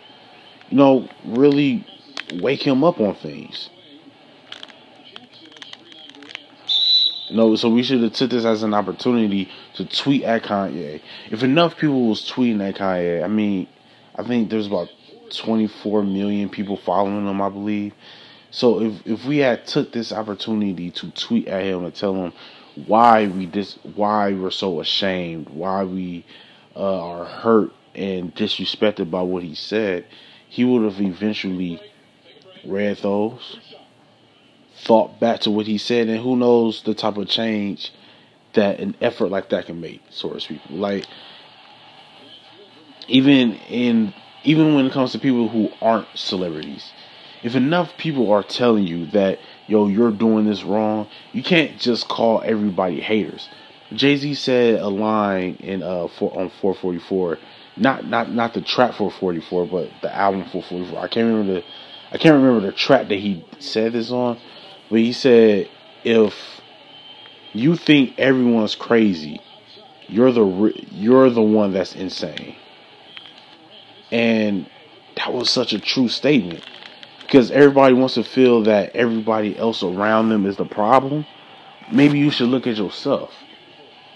you 0.70 0.78
know, 0.78 1.08
really 1.26 1.86
wake 2.42 2.66
him 2.66 2.84
up 2.84 3.00
on 3.00 3.16
things. 3.16 3.70
No, 7.32 7.56
so 7.56 7.70
we 7.70 7.84
should 7.84 8.02
have 8.02 8.14
took 8.14 8.32
this 8.32 8.44
as 8.44 8.64
an 8.64 8.74
opportunity 8.74 9.50
to 9.76 9.86
tweet 9.86 10.24
at 10.24 10.44
Kanye. 10.44 11.00
If 11.30 11.44
enough 11.44 11.78
people 11.78 12.10
was 12.10 12.28
tweeting 12.28 12.68
at 12.68 12.76
Kanye, 12.76 13.24
I 13.24 13.28
mean, 13.28 13.68
I 14.16 14.24
think 14.24 14.50
there's 14.50 14.68
about 14.68 14.90
24 15.32 16.04
million 16.04 16.50
people 16.50 16.78
following 16.78 17.28
him, 17.28 17.42
I 17.42 17.50
believe. 17.50 17.94
So 18.52 18.82
if 18.82 19.06
if 19.06 19.26
we 19.26 19.38
had 19.38 19.68
took 19.68 19.92
this 19.92 20.12
opportunity 20.12 20.92
to 20.92 21.12
tweet 21.12 21.48
at 21.48 21.64
him 21.64 21.86
and 21.86 21.94
tell 21.94 22.16
him 22.16 22.34
why 22.88 23.28
we 23.28 23.46
dis 23.46 23.78
why 23.96 24.34
we're 24.34 24.52
so 24.52 24.80
ashamed, 24.80 25.50
why 25.50 25.84
we 25.84 26.26
uh, 26.76 27.08
are 27.08 27.26
hurt 27.26 27.72
and 27.96 28.34
disrespected 28.36 29.12
by 29.12 29.22
what 29.22 29.44
he 29.44 29.56
said, 29.56 30.06
he 30.48 30.64
would 30.64 30.84
have 30.84 31.00
eventually 31.02 31.82
read 32.66 32.98
those 32.98 33.60
thought 34.82 35.20
back 35.20 35.42
to 35.42 35.52
what 35.52 35.68
he 35.68 35.78
said, 35.78 36.08
and 36.08 36.20
who 36.20 36.36
knows 36.38 36.84
the 36.84 36.94
type 36.94 37.18
of 37.18 37.28
change 37.28 37.92
that 38.54 38.80
an 38.80 38.96
effort 39.02 39.30
like 39.30 39.50
that 39.50 39.66
can 39.66 39.80
make 39.80 40.02
towards 40.18 40.48
people. 40.48 40.78
Like 40.78 41.06
even 43.08 43.54
in 43.70 44.14
even 44.44 44.76
when 44.76 44.86
it 44.86 44.92
comes 44.92 45.12
to 45.12 45.20
people 45.20 45.50
who 45.50 45.70
aren't 45.82 46.08
celebrities, 46.16 46.92
if 47.44 47.56
enough 47.56 47.96
people 47.98 48.32
are 48.32 48.44
telling 48.44 48.86
you 48.86 49.06
that 49.08 49.40
yo 49.68 49.88
you're 49.88 50.12
doing 50.12 50.46
this 50.46 50.64
wrong, 50.64 51.08
you 51.34 51.44
can't 51.44 51.78
just 51.80 52.08
call 52.08 52.42
everybody 52.44 53.00
haters. 53.00 53.50
Jay 53.94 54.18
Z 54.18 54.34
said 54.36 54.80
a 54.80 54.88
line 54.88 55.56
in 55.62 55.82
uh 55.82 56.04
on 56.04 56.50
444, 56.50 57.38
not 57.78 58.06
not 58.06 58.32
not 58.32 58.54
the 58.54 58.62
trap 58.62 58.96
444, 58.96 59.68
but 59.68 59.90
the 60.02 60.14
album 60.14 60.44
444. 60.44 61.00
I 61.00 61.08
can't 61.08 61.28
remember 61.28 61.54
the 61.54 61.64
I 62.12 62.18
can't 62.18 62.36
remember 62.36 62.66
the 62.66 62.72
track 62.72 63.08
that 63.10 63.20
he 63.20 63.46
said 63.60 63.94
this 63.94 64.12
on, 64.12 64.40
but 64.90 65.00
he 65.00 65.14
said, 65.14 65.70
if 66.04 66.34
you 67.54 67.76
think 67.76 68.18
everyone's 68.18 68.76
crazy, 68.76 69.42
you're 70.08 70.32
the 70.32 70.74
you're 70.92 71.30
the 71.30 71.42
one 71.42 71.72
that's 71.72 71.96
insane. 71.96 72.56
And 74.12 74.70
that 75.16 75.34
was 75.34 75.50
such 75.50 75.74
a 75.74 75.80
true 75.80 76.10
statement 76.10 76.64
because 77.22 77.52
everybody 77.52 77.94
wants 77.94 78.16
to 78.16 78.24
feel 78.24 78.64
that 78.64 78.96
everybody 78.96 79.58
else 79.58 79.84
around 79.84 80.30
them 80.30 80.46
is 80.46 80.58
the 80.58 80.66
problem. 80.66 81.26
Maybe 81.92 82.18
you 82.20 82.32
should 82.32 82.50
look 82.50 82.66
at 82.66 82.78
yourself. 82.78 83.32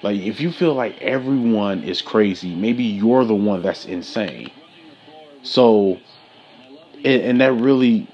Like 0.01 0.19
if 0.19 0.39
you 0.39 0.51
feel 0.51 0.73
like 0.73 1.01
everyone 1.01 1.83
is 1.83 2.01
crazy, 2.01 2.55
maybe 2.55 2.83
you're 2.83 3.23
the 3.23 3.35
one 3.35 3.61
that's 3.61 3.85
insane. 3.85 4.51
So 5.43 5.99
and, 7.03 7.21
and 7.21 7.41
that 7.41 7.53
really 7.53 8.07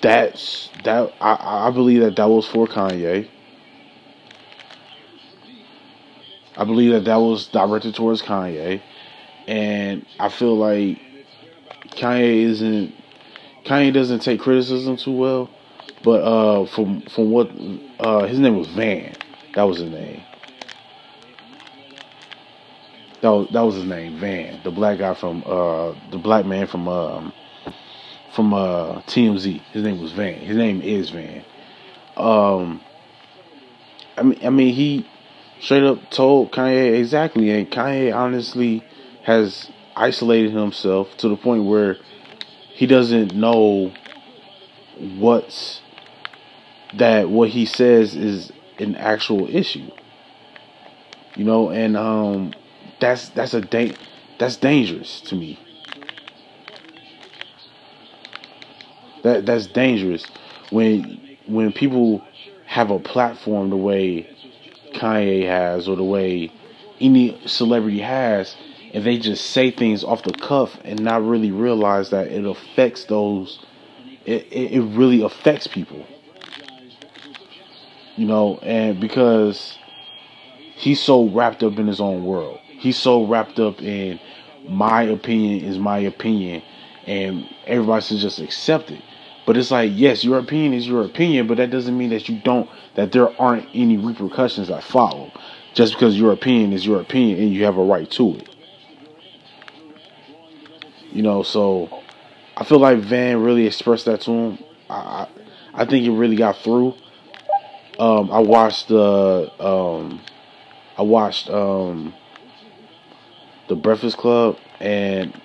that's 0.00 0.70
that 0.84 1.12
I, 1.20 1.66
I 1.68 1.70
believe 1.70 2.00
that 2.00 2.16
that 2.16 2.28
was 2.28 2.46
for 2.46 2.66
Kanye. 2.66 3.28
I 6.56 6.64
believe 6.64 6.92
that 6.92 7.04
that 7.04 7.16
was 7.16 7.46
directed 7.46 7.94
towards 7.94 8.20
Kanye, 8.20 8.82
and 9.46 10.06
I 10.18 10.28
feel 10.28 10.56
like 10.56 10.98
Kanye 11.90 12.42
isn't 12.42 12.94
Kanye 13.64 13.92
doesn't 13.92 14.20
take 14.20 14.40
criticism 14.40 14.96
too 14.96 15.12
well, 15.12 15.50
but 16.02 16.22
uh, 16.22 16.66
from 16.66 17.02
from 17.02 17.30
what 17.30 17.50
uh, 18.00 18.26
his 18.26 18.38
name 18.38 18.56
was 18.56 18.68
Van, 18.68 19.14
that 19.54 19.62
was 19.62 19.78
his 19.78 19.90
name. 19.90 20.22
That 23.20 23.28
was, 23.28 23.48
that 23.52 23.60
was 23.60 23.76
his 23.76 23.84
name, 23.84 24.18
Van, 24.18 24.60
the 24.64 24.72
black 24.72 24.98
guy 24.98 25.14
from 25.14 25.44
uh, 25.46 25.94
the 26.10 26.18
black 26.18 26.44
man 26.44 26.66
from 26.66 26.88
um, 26.88 27.32
from 28.34 28.52
uh, 28.52 29.00
TMZ. 29.02 29.60
His 29.72 29.82
name 29.84 30.00
was 30.00 30.12
Van. 30.12 30.40
His 30.40 30.56
name 30.56 30.82
is 30.82 31.10
Van. 31.10 31.44
Um, 32.16 32.80
I 34.16 34.22
mean, 34.24 34.38
I 34.44 34.50
mean, 34.50 34.74
he 34.74 35.06
straight 35.60 35.84
up 35.84 36.10
told 36.10 36.50
Kanye 36.50 36.98
exactly, 36.98 37.50
and 37.50 37.70
Kanye 37.70 38.14
honestly 38.14 38.82
has 39.24 39.70
isolated 39.96 40.52
himself 40.52 41.16
to 41.18 41.28
the 41.28 41.36
point 41.36 41.64
where 41.64 41.96
he 42.74 42.86
doesn't 42.86 43.34
know 43.34 43.92
what's 44.98 45.80
that 46.94 47.28
what 47.28 47.48
he 47.48 47.66
says 47.66 48.14
is 48.14 48.52
an 48.78 48.96
actual 48.96 49.48
issue. 49.54 49.90
You 51.36 51.44
know, 51.44 51.70
and 51.70 51.96
um 51.96 52.54
that's 53.00 53.28
that's 53.30 53.54
a 53.54 53.60
da- 53.60 53.96
that's 54.38 54.56
dangerous 54.56 55.20
to 55.22 55.36
me. 55.36 55.58
That 59.22 59.46
that's 59.46 59.66
dangerous 59.66 60.26
when 60.70 61.36
when 61.46 61.72
people 61.72 62.22
have 62.66 62.90
a 62.90 62.98
platform 62.98 63.70
the 63.70 63.76
way 63.76 64.28
Kanye 64.94 65.46
has 65.46 65.88
or 65.88 65.96
the 65.96 66.04
way 66.04 66.52
any 67.00 67.40
celebrity 67.46 68.00
has 68.00 68.54
and 68.92 69.04
they 69.04 69.18
just 69.18 69.50
say 69.50 69.70
things 69.70 70.04
off 70.04 70.22
the 70.22 70.32
cuff 70.32 70.76
and 70.84 71.00
not 71.00 71.24
really 71.24 71.50
realize 71.50 72.10
that 72.10 72.28
it 72.28 72.44
affects 72.44 73.04
those 73.04 73.64
it, 74.24 74.46
it, 74.52 74.72
it 74.72 74.82
really 74.96 75.22
affects 75.22 75.66
people. 75.66 76.06
You 78.16 78.26
know 78.26 78.58
and 78.58 79.00
because 79.00 79.78
he's 80.76 81.00
so 81.00 81.28
wrapped 81.28 81.62
up 81.62 81.78
in 81.78 81.86
his 81.86 82.00
own 82.00 82.24
world. 82.24 82.58
He's 82.62 82.98
so 82.98 83.24
wrapped 83.24 83.58
up 83.58 83.80
in 83.80 84.20
my 84.68 85.02
opinion 85.02 85.64
is 85.64 85.78
my 85.78 85.98
opinion 85.98 86.62
and 87.06 87.48
everybody 87.66 88.04
should 88.04 88.18
just 88.18 88.38
accept 88.38 88.90
it. 88.90 89.02
But 89.46 89.56
it's 89.56 89.70
like 89.70 89.90
yes 89.94 90.22
your 90.22 90.38
opinion 90.38 90.74
is 90.74 90.86
your 90.86 91.04
opinion 91.04 91.46
but 91.46 91.56
that 91.56 91.70
doesn't 91.70 91.96
mean 91.96 92.10
that 92.10 92.28
you 92.28 92.38
don't 92.40 92.68
that 92.94 93.12
there 93.12 93.40
aren't 93.40 93.68
any 93.74 93.96
repercussions 93.96 94.68
that 94.68 94.84
follow. 94.84 95.32
Just 95.72 95.94
because 95.94 96.18
your 96.18 96.32
opinion 96.32 96.74
is 96.74 96.84
your 96.84 97.00
opinion 97.00 97.38
and 97.38 97.54
you 97.54 97.64
have 97.64 97.78
a 97.78 97.82
right 97.82 98.10
to 98.10 98.36
it 98.36 98.51
you 101.12 101.22
know, 101.22 101.42
so 101.42 102.02
I 102.56 102.64
feel 102.64 102.78
like 102.78 102.98
Van 102.98 103.42
really 103.42 103.66
expressed 103.66 104.06
that 104.06 104.22
to 104.22 104.30
him. 104.30 104.58
I 104.88 105.28
I 105.74 105.84
think 105.84 106.06
it 106.06 106.10
really 106.10 106.36
got 106.36 106.56
through. 106.58 106.94
Um, 107.98 108.30
I 108.30 108.38
watched 108.38 108.88
the 108.88 109.50
um, 109.60 110.20
I 110.96 111.02
watched 111.02 111.50
um, 111.50 112.14
the 113.68 113.76
Breakfast 113.76 114.16
Club 114.16 114.58
and 114.80 115.38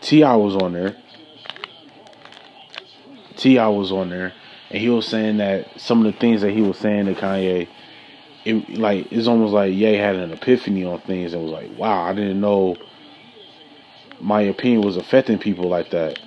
T.I. 0.00 0.36
was 0.36 0.56
on 0.56 0.72
there. 0.72 0.96
T.I. 3.36 3.68
was 3.68 3.92
on 3.92 4.10
there, 4.10 4.32
and 4.70 4.80
he 4.80 4.88
was 4.88 5.06
saying 5.06 5.36
that 5.38 5.80
some 5.80 6.04
of 6.04 6.12
the 6.12 6.18
things 6.18 6.42
that 6.42 6.50
he 6.50 6.60
was 6.60 6.78
saying 6.78 7.06
to 7.06 7.14
Kanye, 7.14 7.68
it 8.44 8.78
like 8.78 9.12
it's 9.12 9.28
almost 9.28 9.52
like 9.52 9.72
Ye 9.72 9.94
had 9.94 10.16
an 10.16 10.32
epiphany 10.32 10.84
on 10.84 11.00
things 11.00 11.32
and 11.32 11.42
was 11.42 11.52
like, 11.52 11.76
"Wow, 11.78 12.02
I 12.02 12.12
didn't 12.12 12.40
know 12.40 12.76
my 14.20 14.42
opinion 14.42 14.82
was 14.82 14.96
affecting 14.96 15.38
people 15.38 15.68
like 15.68 15.90
that. 15.90 16.18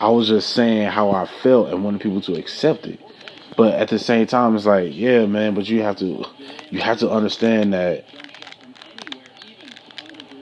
I 0.00 0.08
was 0.08 0.28
just 0.28 0.50
saying 0.50 0.88
how 0.88 1.10
I 1.10 1.26
felt 1.42 1.68
and 1.68 1.84
wanted 1.84 2.00
people 2.00 2.20
to 2.22 2.34
accept 2.34 2.86
it. 2.86 3.00
But 3.56 3.74
at 3.74 3.88
the 3.88 3.98
same 3.98 4.26
time, 4.26 4.56
it's 4.56 4.66
like, 4.66 4.94
yeah, 4.94 5.26
man. 5.26 5.54
But 5.54 5.68
you 5.68 5.82
have 5.82 5.96
to, 5.98 6.24
you 6.70 6.80
have 6.80 6.98
to 6.98 7.10
understand 7.10 7.72
that. 7.72 8.04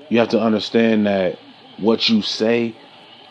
You 0.08 0.18
have 0.18 0.30
to 0.30 0.40
understand 0.40 1.06
that 1.06 1.38
what 1.78 2.08
you 2.08 2.22
say 2.22 2.76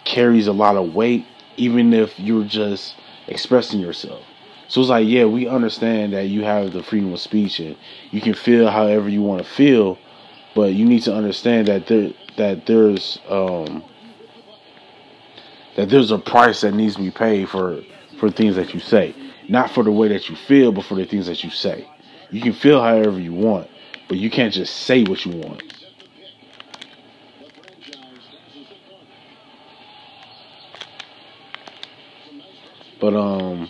carries 0.04 0.48
a 0.48 0.54
lot 0.54 0.78
of 0.78 0.94
weight, 0.94 1.26
even 1.58 1.94
if 1.94 2.20
you're 2.20 2.44
just 2.44 2.96
expressing 3.28 3.80
yourself. 3.80 4.24
So 4.68 4.82
it's 4.82 4.90
like, 4.90 5.08
yeah, 5.08 5.26
we 5.26 5.48
understand 5.48 6.14
that 6.14 6.28
you 6.28 6.44
have 6.44 6.72
the 6.72 6.82
freedom 6.82 7.14
of 7.14 7.20
speech 7.20 7.60
and 7.60 7.76
you 8.12 8.22
can 8.22 8.34
feel 8.34 8.70
however 8.70 9.10
you 9.10 9.22
want 9.22 9.44
to 9.44 9.52
feel, 9.52 9.98
but 10.56 10.74
you 10.74 10.86
need 10.86 11.04
to 11.04 11.14
understand 11.14 11.68
that 11.68 11.88
there 11.88 12.12
that 12.38 12.66
there's 12.66 13.20
um, 13.30 13.84
that 15.76 15.90
there's 15.90 16.12
a 16.12 16.18
price 16.18 16.62
that 16.62 16.74
needs 16.74 16.96
to 16.96 17.02
be 17.02 17.12
paid 17.12 17.50
for 17.50 17.82
for 18.20 18.30
things 18.30 18.56
that 18.56 18.74
you 18.74 18.80
say, 18.80 19.16
not 19.50 19.72
for 19.72 19.84
the 19.84 19.92
way 19.92 20.08
that 20.10 20.30
you 20.30 20.36
feel, 20.36 20.72
but 20.72 20.86
for 20.86 20.96
the 20.96 21.06
things 21.06 21.28
that 21.28 21.44
you 21.44 21.50
say. 21.50 21.88
You 22.30 22.42
can 22.42 22.54
feel 22.54 22.82
however 22.82 23.20
you 23.20 23.34
want, 23.34 23.70
but 24.08 24.18
you 24.18 24.30
can't 24.30 24.54
just 24.54 24.76
say 24.76 25.04
what 25.04 25.26
you 25.26 25.32
want. 25.38 25.64
But 33.00 33.16
um, 33.16 33.70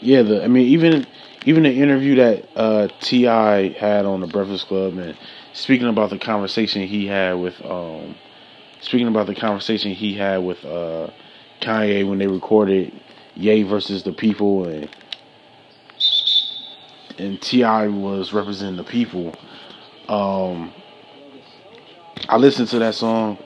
yeah, 0.00 0.22
the 0.22 0.44
I 0.44 0.48
mean 0.48 0.66
even 0.68 1.06
even 1.46 1.62
the 1.62 1.72
interview 1.72 2.16
that 2.16 2.48
uh, 2.56 2.88
T.I. 3.00 3.68
had 3.68 4.04
on 4.04 4.20
the 4.20 4.26
Breakfast 4.26 4.66
Club 4.66 4.98
and 4.98 5.16
speaking 5.54 5.88
about 5.88 6.10
the 6.10 6.18
conversation 6.18 6.82
he 6.86 7.06
had 7.06 7.34
with 7.34 7.64
um, 7.64 8.16
speaking 8.80 9.08
about 9.08 9.26
the 9.26 9.34
conversation 9.34 9.92
he 9.92 10.12
had 10.12 10.38
with 10.38 10.62
uh, 10.64 11.08
Kanye 11.62 12.06
when 12.06 12.18
they 12.18 12.26
recorded 12.26 12.92
Ye 13.34 13.62
versus 13.62 14.02
the 14.02 14.12
People 14.12 14.68
and 14.68 14.90
and 17.16 17.40
T.I. 17.40 17.86
was 17.86 18.32
representing 18.32 18.76
the 18.76 18.82
people. 18.84 19.32
Um, 20.08 20.72
I 22.28 22.36
listened 22.36 22.68
to 22.68 22.80
that 22.80 22.96
song. 22.96 23.38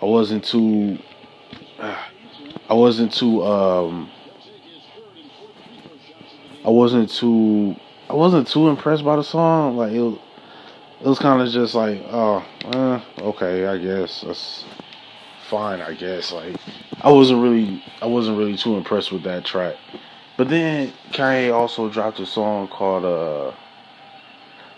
I 0.00 0.04
wasn't 0.04 0.44
too. 0.44 0.98
I 1.80 2.74
wasn't 2.74 3.12
too. 3.12 3.44
Um, 3.44 4.10
I 6.64 6.70
wasn't 6.70 7.10
too. 7.10 7.74
I 8.08 8.14
wasn't 8.14 8.46
too 8.46 8.68
impressed 8.68 9.04
by 9.04 9.16
the 9.16 9.24
song. 9.24 9.76
Like 9.76 9.92
it, 9.92 10.18
it 11.00 11.06
was 11.06 11.18
kind 11.18 11.40
of 11.40 11.48
just 11.52 11.74
like, 11.74 12.02
oh, 12.10 12.44
eh, 12.72 13.00
okay, 13.20 13.66
I 13.66 13.78
guess 13.78 14.22
that's 14.22 14.64
fine. 15.48 15.80
I 15.80 15.94
guess 15.94 16.32
like 16.32 16.56
I 17.00 17.10
wasn't 17.12 17.42
really, 17.42 17.82
I 18.02 18.06
wasn't 18.06 18.38
really 18.38 18.56
too 18.56 18.76
impressed 18.76 19.12
with 19.12 19.22
that 19.22 19.44
track. 19.44 19.76
But 20.36 20.48
then 20.48 20.92
Kanye 21.12 21.52
also 21.52 21.88
dropped 21.88 22.20
a 22.20 22.26
song 22.26 22.68
called 22.68 23.04
uh, 23.04 23.52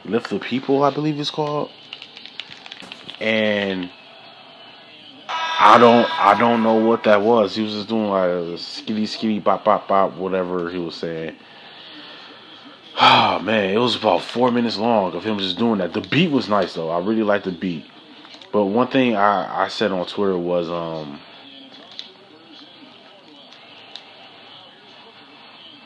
"Lift 0.04 0.30
the 0.30 0.38
People," 0.38 0.82
I 0.84 0.90
believe 0.90 1.18
it's 1.18 1.30
called, 1.30 1.70
and 3.18 3.90
I 5.28 5.78
don't, 5.78 6.08
I 6.18 6.38
don't 6.38 6.62
know 6.62 6.74
what 6.74 7.04
that 7.04 7.22
was. 7.22 7.56
He 7.56 7.62
was 7.62 7.72
just 7.72 7.88
doing 7.88 8.08
like 8.08 8.28
a 8.28 8.56
skitty 8.56 9.04
skitty 9.04 9.42
bop 9.42 9.64
bop 9.64 9.88
bop, 9.88 10.16
whatever 10.16 10.70
he 10.70 10.78
was 10.78 10.96
saying 10.96 11.36
Oh 13.02 13.38
man, 13.38 13.70
it 13.70 13.78
was 13.78 13.96
about 13.96 14.20
four 14.20 14.50
minutes 14.50 14.76
long 14.76 15.14
of 15.14 15.24
him 15.24 15.38
just 15.38 15.56
doing 15.56 15.78
that. 15.78 15.94
The 15.94 16.02
beat 16.02 16.30
was 16.30 16.50
nice 16.50 16.74
though. 16.74 16.90
I 16.90 16.98
really 16.98 17.22
liked 17.22 17.46
the 17.46 17.50
beat. 17.50 17.86
But 18.52 18.66
one 18.66 18.88
thing 18.88 19.16
I, 19.16 19.64
I 19.64 19.68
said 19.68 19.90
on 19.90 20.04
Twitter 20.04 20.36
was 20.36 20.68
um 20.68 21.18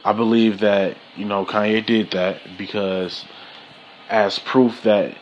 I 0.05 0.13
believe 0.13 0.59
that, 0.59 0.97
you 1.15 1.25
know, 1.25 1.47
Kanye 1.47 1.87
did 1.87 2.11
that 2.11 2.41
because 2.59 3.25
as 4.11 4.41
proof 4.41 4.83
that 4.83 5.17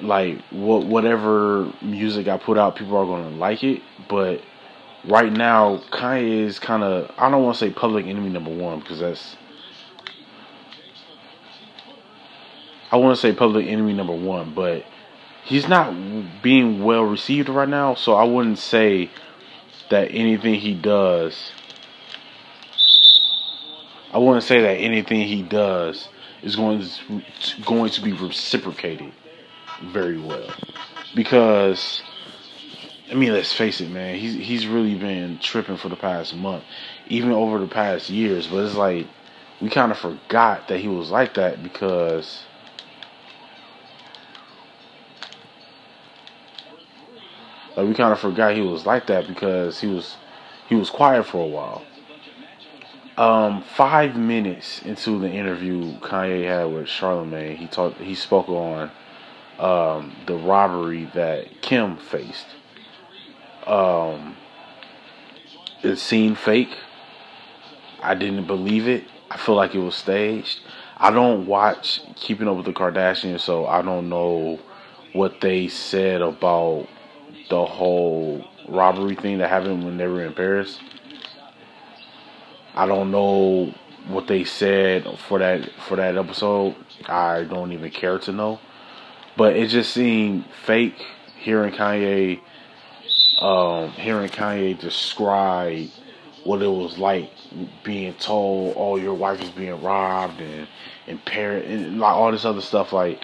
like 0.00 0.40
what 0.50 0.86
whatever 0.86 1.70
music 1.82 2.28
I 2.28 2.38
put 2.38 2.56
out 2.56 2.76
people 2.76 2.96
are 2.96 3.04
gonna 3.04 3.36
like 3.36 3.62
it. 3.62 3.82
But 4.08 4.40
right 5.04 5.30
now 5.30 5.82
Kanye 5.90 6.46
is 6.46 6.58
kinda 6.58 7.12
I 7.18 7.30
don't 7.30 7.42
wanna 7.42 7.58
say 7.58 7.68
public 7.68 8.06
enemy 8.06 8.30
number 8.30 8.54
one 8.54 8.80
because 8.80 9.00
that's 9.00 9.36
I 12.90 12.96
want 12.96 13.16
to 13.16 13.20
say 13.20 13.32
public 13.32 13.66
enemy 13.66 13.92
number 13.92 14.14
one, 14.14 14.54
but 14.54 14.84
he's 15.44 15.68
not 15.68 16.42
being 16.42 16.82
well 16.82 17.02
received 17.02 17.48
right 17.48 17.68
now. 17.68 17.94
So 17.94 18.14
I 18.14 18.24
wouldn't 18.24 18.58
say 18.58 19.10
that 19.90 20.10
anything 20.10 20.54
he 20.54 20.74
does. 20.74 21.52
I 24.12 24.18
wouldn't 24.18 24.44
say 24.44 24.62
that 24.62 24.74
anything 24.74 25.20
he 25.20 25.42
does 25.42 26.08
is 26.42 26.56
going 26.56 26.80
to, 26.80 27.22
going 27.66 27.90
to 27.90 28.00
be 28.00 28.12
reciprocated 28.12 29.12
very 29.92 30.18
well, 30.18 30.50
because 31.14 32.02
I 33.10 33.14
mean, 33.14 33.32
let's 33.32 33.52
face 33.52 33.80
it, 33.80 33.90
man. 33.90 34.18
He's 34.18 34.34
he's 34.34 34.66
really 34.66 34.94
been 34.94 35.38
tripping 35.38 35.76
for 35.76 35.88
the 35.88 35.96
past 35.96 36.34
month, 36.34 36.64
even 37.06 37.32
over 37.32 37.58
the 37.58 37.66
past 37.66 38.08
years. 38.08 38.46
But 38.46 38.64
it's 38.64 38.74
like 38.74 39.06
we 39.60 39.68
kind 39.68 39.92
of 39.92 39.98
forgot 39.98 40.68
that 40.68 40.78
he 40.80 40.88
was 40.88 41.10
like 41.10 41.34
that 41.34 41.62
because 41.62 42.44
Like 47.78 47.86
we 47.86 47.94
kind 47.94 48.12
of 48.12 48.18
forgot 48.18 48.56
he 48.56 48.60
was 48.60 48.86
like 48.86 49.06
that 49.06 49.28
because 49.28 49.80
he 49.80 49.86
was 49.86 50.16
he 50.68 50.74
was 50.74 50.90
quiet 50.90 51.26
for 51.26 51.44
a 51.44 51.46
while. 51.46 51.84
Um, 53.16 53.62
five 53.62 54.16
minutes 54.16 54.82
into 54.82 55.20
the 55.20 55.30
interview 55.30 55.96
Kanye 56.00 56.44
had 56.44 56.64
with 56.72 56.88
Charlemagne, 56.88 57.56
he 57.56 57.68
talked. 57.68 58.00
He 58.00 58.16
spoke 58.16 58.48
on 58.48 58.90
um, 59.60 60.12
the 60.26 60.34
robbery 60.34 61.08
that 61.14 61.62
Kim 61.62 61.96
faced. 61.98 62.46
Um, 63.64 64.34
it 65.84 65.98
seemed 65.98 66.36
fake. 66.36 66.76
I 68.02 68.16
didn't 68.16 68.48
believe 68.48 68.88
it. 68.88 69.04
I 69.30 69.36
feel 69.36 69.54
like 69.54 69.76
it 69.76 69.78
was 69.78 69.94
staged. 69.94 70.62
I 70.96 71.12
don't 71.12 71.46
watch 71.46 72.00
Keeping 72.16 72.48
Up 72.48 72.56
with 72.56 72.66
the 72.66 72.72
Kardashians, 72.72 73.38
so 73.38 73.66
I 73.66 73.82
don't 73.82 74.08
know 74.08 74.58
what 75.12 75.40
they 75.40 75.68
said 75.68 76.22
about 76.22 76.88
the 77.48 77.64
whole 77.64 78.44
robbery 78.68 79.14
thing 79.14 79.38
that 79.38 79.48
happened 79.48 79.84
when 79.84 79.96
they 79.96 80.06
were 80.06 80.24
in 80.24 80.34
Paris. 80.34 80.78
I 82.74 82.86
don't 82.86 83.10
know 83.10 83.72
what 84.08 84.26
they 84.26 84.44
said 84.44 85.06
for 85.28 85.38
that 85.38 85.70
for 85.88 85.96
that 85.96 86.16
episode. 86.16 86.76
I 87.06 87.44
don't 87.44 87.72
even 87.72 87.90
care 87.90 88.18
to 88.20 88.32
know. 88.32 88.60
But 89.36 89.56
it 89.56 89.68
just 89.68 89.92
seemed 89.92 90.44
fake 90.64 91.04
hearing 91.38 91.72
Kanye 91.72 92.40
um, 93.40 93.90
hearing 93.92 94.28
Kanye 94.28 94.78
describe 94.78 95.88
what 96.44 96.62
it 96.62 96.68
was 96.68 96.98
like 96.98 97.30
being 97.84 98.14
told, 98.14 98.74
"Oh, 98.76 98.96
your 98.96 99.14
wife 99.14 99.40
is 99.40 99.50
being 99.50 99.80
robbed," 99.82 100.40
and 100.40 100.66
and 101.06 101.24
parent 101.24 101.66
and 101.66 101.98
like 102.00 102.14
all 102.14 102.32
this 102.32 102.44
other 102.44 102.60
stuff. 102.60 102.92
Like 102.92 103.22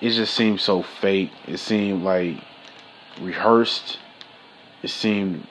it 0.00 0.10
just 0.10 0.34
seemed 0.34 0.60
so 0.60 0.82
fake. 0.82 1.30
It 1.46 1.58
seemed 1.58 2.02
like 2.02 2.36
rehearsed. 3.20 3.98
It 4.82 4.90
seemed 4.90 5.46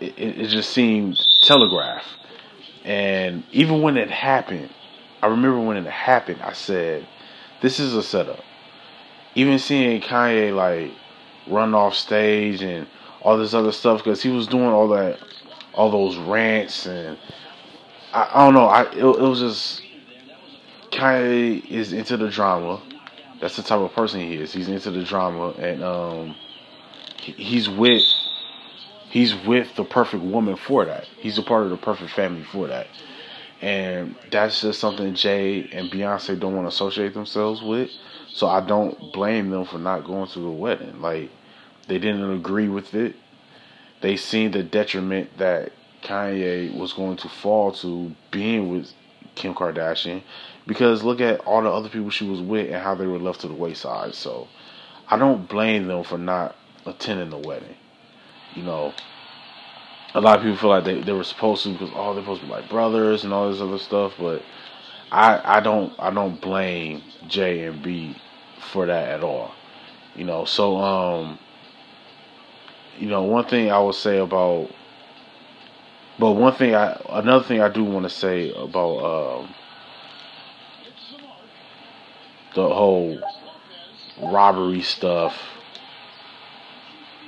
it, 0.00 0.14
it 0.18 0.48
just 0.48 0.70
seemed 0.70 1.18
telegraphed. 1.42 2.08
And 2.84 3.44
even 3.52 3.82
when 3.82 3.96
it 3.96 4.10
happened, 4.10 4.70
I 5.22 5.26
remember 5.28 5.60
when 5.60 5.76
it 5.76 5.86
happened, 5.86 6.40
I 6.42 6.52
said, 6.52 7.06
"This 7.60 7.80
is 7.80 7.94
a 7.94 8.02
setup." 8.02 8.40
Even 9.34 9.58
seeing 9.58 10.00
Kanye 10.00 10.54
like 10.54 10.92
run 11.46 11.74
off 11.74 11.94
stage 11.94 12.62
and 12.62 12.86
all 13.22 13.36
this 13.36 13.54
other 13.54 13.72
stuff 13.72 13.98
because 13.98 14.22
he 14.22 14.30
was 14.30 14.46
doing 14.46 14.68
all 14.68 14.88
that, 14.88 15.18
all 15.74 15.90
those 15.90 16.16
rants 16.16 16.86
and 16.86 17.18
I, 18.12 18.30
I 18.32 18.44
don't 18.44 18.54
know. 18.54 18.66
I 18.66 18.82
it, 18.82 18.98
it 18.98 19.02
was 19.02 19.40
just 19.40 19.82
Kanye 20.90 21.64
is 21.68 21.92
into 21.92 22.16
the 22.16 22.28
drama. 22.28 22.82
That's 23.40 23.56
the 23.56 23.62
type 23.62 23.80
of 23.80 23.92
person 23.92 24.20
he 24.20 24.36
is. 24.36 24.52
He's 24.52 24.68
into 24.68 24.90
the 24.90 25.04
drama 25.04 25.50
and 25.50 25.82
um, 25.82 26.34
he's 27.34 27.68
with 27.68 28.02
he's 29.10 29.34
with 29.34 29.74
the 29.76 29.84
perfect 29.84 30.22
woman 30.22 30.56
for 30.56 30.84
that. 30.84 31.04
He's 31.18 31.38
a 31.38 31.42
part 31.42 31.64
of 31.64 31.70
the 31.70 31.76
perfect 31.76 32.12
family 32.12 32.44
for 32.44 32.66
that. 32.68 32.86
And 33.62 34.14
that's 34.30 34.60
just 34.60 34.80
something 34.80 35.14
Jay 35.14 35.68
and 35.72 35.90
Beyonce 35.90 36.38
don't 36.38 36.54
want 36.54 36.66
to 36.66 36.68
associate 36.68 37.14
themselves 37.14 37.62
with. 37.62 37.90
So 38.32 38.46
I 38.46 38.60
don't 38.60 39.12
blame 39.12 39.50
them 39.50 39.64
for 39.64 39.78
not 39.78 40.04
going 40.04 40.28
to 40.28 40.40
the 40.40 40.50
wedding. 40.50 41.00
Like 41.00 41.30
they 41.88 41.98
didn't 41.98 42.30
agree 42.30 42.68
with 42.68 42.94
it. 42.94 43.16
They 44.02 44.16
seen 44.16 44.50
the 44.50 44.62
detriment 44.62 45.38
that 45.38 45.72
Kanye 46.02 46.76
was 46.76 46.92
going 46.92 47.16
to 47.18 47.28
fall 47.28 47.72
to 47.72 48.14
being 48.30 48.70
with 48.70 48.92
Kim 49.34 49.54
Kardashian 49.54 50.22
because 50.66 51.02
look 51.02 51.20
at 51.20 51.40
all 51.40 51.62
the 51.62 51.70
other 51.70 51.88
people 51.88 52.10
she 52.10 52.28
was 52.28 52.40
with 52.40 52.66
and 52.66 52.82
how 52.82 52.94
they 52.94 53.06
were 53.06 53.18
left 53.18 53.40
to 53.40 53.48
the 53.48 53.54
wayside. 53.54 54.14
So 54.14 54.48
I 55.08 55.16
don't 55.16 55.48
blame 55.48 55.86
them 55.86 56.04
for 56.04 56.18
not 56.18 56.55
attending 56.86 57.30
the 57.30 57.38
wedding 57.38 57.76
you 58.56 58.62
know, 58.62 58.94
a 60.14 60.20
lot 60.20 60.38
of 60.38 60.42
people 60.42 60.56
feel 60.56 60.70
like 60.70 60.84
they, 60.84 61.00
they 61.02 61.12
were 61.12 61.24
supposed 61.24 61.62
to 61.64 61.72
because 61.72 61.90
oh 61.94 62.14
they're 62.14 62.22
supposed 62.22 62.40
to 62.40 62.46
be 62.46 62.52
like 62.52 62.68
brothers 62.68 63.24
and 63.24 63.32
all 63.32 63.50
this 63.50 63.60
other 63.60 63.78
stuff, 63.78 64.14
but 64.18 64.42
I 65.12 65.58
I 65.58 65.60
don't 65.60 65.92
I 65.98 66.10
don't 66.10 66.40
blame 66.40 67.02
J 67.28 67.66
and 67.66 67.82
B 67.82 68.16
for 68.72 68.86
that 68.86 69.08
at 69.10 69.22
all. 69.22 69.52
You 70.16 70.24
know, 70.24 70.44
so 70.46 70.78
um 70.78 71.38
you 72.98 73.08
know, 73.08 73.24
one 73.24 73.44
thing 73.44 73.70
I 73.70 73.78
would 73.78 73.94
say 73.94 74.18
about 74.18 74.70
but 76.18 76.32
one 76.32 76.54
thing 76.54 76.74
I 76.74 77.00
another 77.10 77.44
thing 77.44 77.60
I 77.60 77.68
do 77.68 77.84
want 77.84 78.04
to 78.04 78.10
say 78.10 78.52
about 78.52 79.42
um 79.42 79.54
the 82.54 82.66
whole 82.66 83.18
robbery 84.22 84.80
stuff 84.80 85.34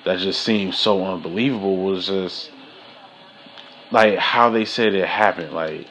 that 0.09 0.21
just 0.21 0.43
seemed 0.43 0.75
so 0.75 1.05
unbelievable 1.05 1.77
was 1.77 2.07
just 2.07 2.51
like 3.91 4.17
how 4.17 4.49
they 4.49 4.65
said 4.65 4.95
it 4.95 5.07
happened. 5.07 5.53
Like, 5.53 5.87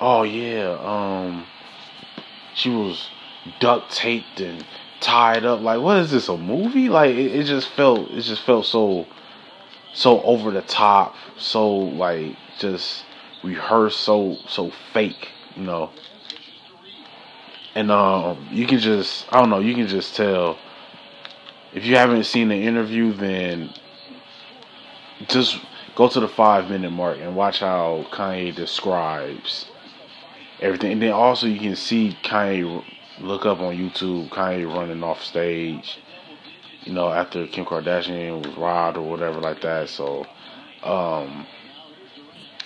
oh 0.00 0.22
yeah, 0.22 0.78
um, 0.80 1.44
she 2.54 2.70
was 2.70 3.10
duct 3.60 3.92
taped 3.92 4.40
and 4.40 4.64
tied 5.00 5.44
up. 5.44 5.60
Like, 5.60 5.82
what 5.82 5.98
is 5.98 6.10
this? 6.10 6.30
A 6.30 6.38
movie? 6.38 6.88
Like, 6.88 7.10
it, 7.10 7.40
it 7.40 7.44
just 7.44 7.68
felt. 7.68 8.10
It 8.10 8.22
just 8.22 8.40
felt 8.40 8.64
so, 8.64 9.06
so 9.92 10.22
over 10.22 10.50
the 10.50 10.62
top. 10.62 11.14
So 11.36 11.68
like 11.76 12.36
just 12.58 13.04
rehearsed. 13.44 14.00
So 14.00 14.38
so 14.48 14.72
fake. 14.94 15.28
You 15.56 15.64
know. 15.64 15.90
And 17.74 17.90
um, 17.90 18.48
you 18.50 18.66
can 18.66 18.78
just 18.78 19.26
I 19.30 19.40
don't 19.40 19.50
know. 19.50 19.58
You 19.58 19.74
can 19.74 19.88
just 19.88 20.16
tell 20.16 20.56
if 21.72 21.84
you 21.84 21.96
haven't 21.96 22.24
seen 22.24 22.48
the 22.48 22.56
interview, 22.56 23.12
then 23.12 23.72
just 25.28 25.60
go 25.94 26.08
to 26.08 26.20
the 26.20 26.28
five 26.28 26.70
minute 26.70 26.90
mark 26.90 27.18
and 27.18 27.34
watch 27.34 27.60
how 27.60 28.06
Kanye 28.12 28.54
describes 28.54 29.66
everything. 30.60 30.92
And 30.92 31.02
then 31.02 31.12
also 31.12 31.46
you 31.46 31.58
can 31.58 31.76
see 31.76 32.16
Kanye 32.22 32.84
look 33.20 33.46
up 33.46 33.60
on 33.60 33.76
YouTube 33.76 34.30
Kanye 34.30 34.72
running 34.72 35.02
off 35.02 35.22
stage, 35.22 35.98
you 36.84 36.92
know, 36.92 37.10
after 37.10 37.46
Kim 37.46 37.64
Kardashian 37.64 38.44
was 38.46 38.56
robbed 38.56 38.96
or 38.96 39.08
whatever 39.08 39.40
like 39.40 39.60
that. 39.62 39.88
So, 39.88 40.24
um, 40.84 41.46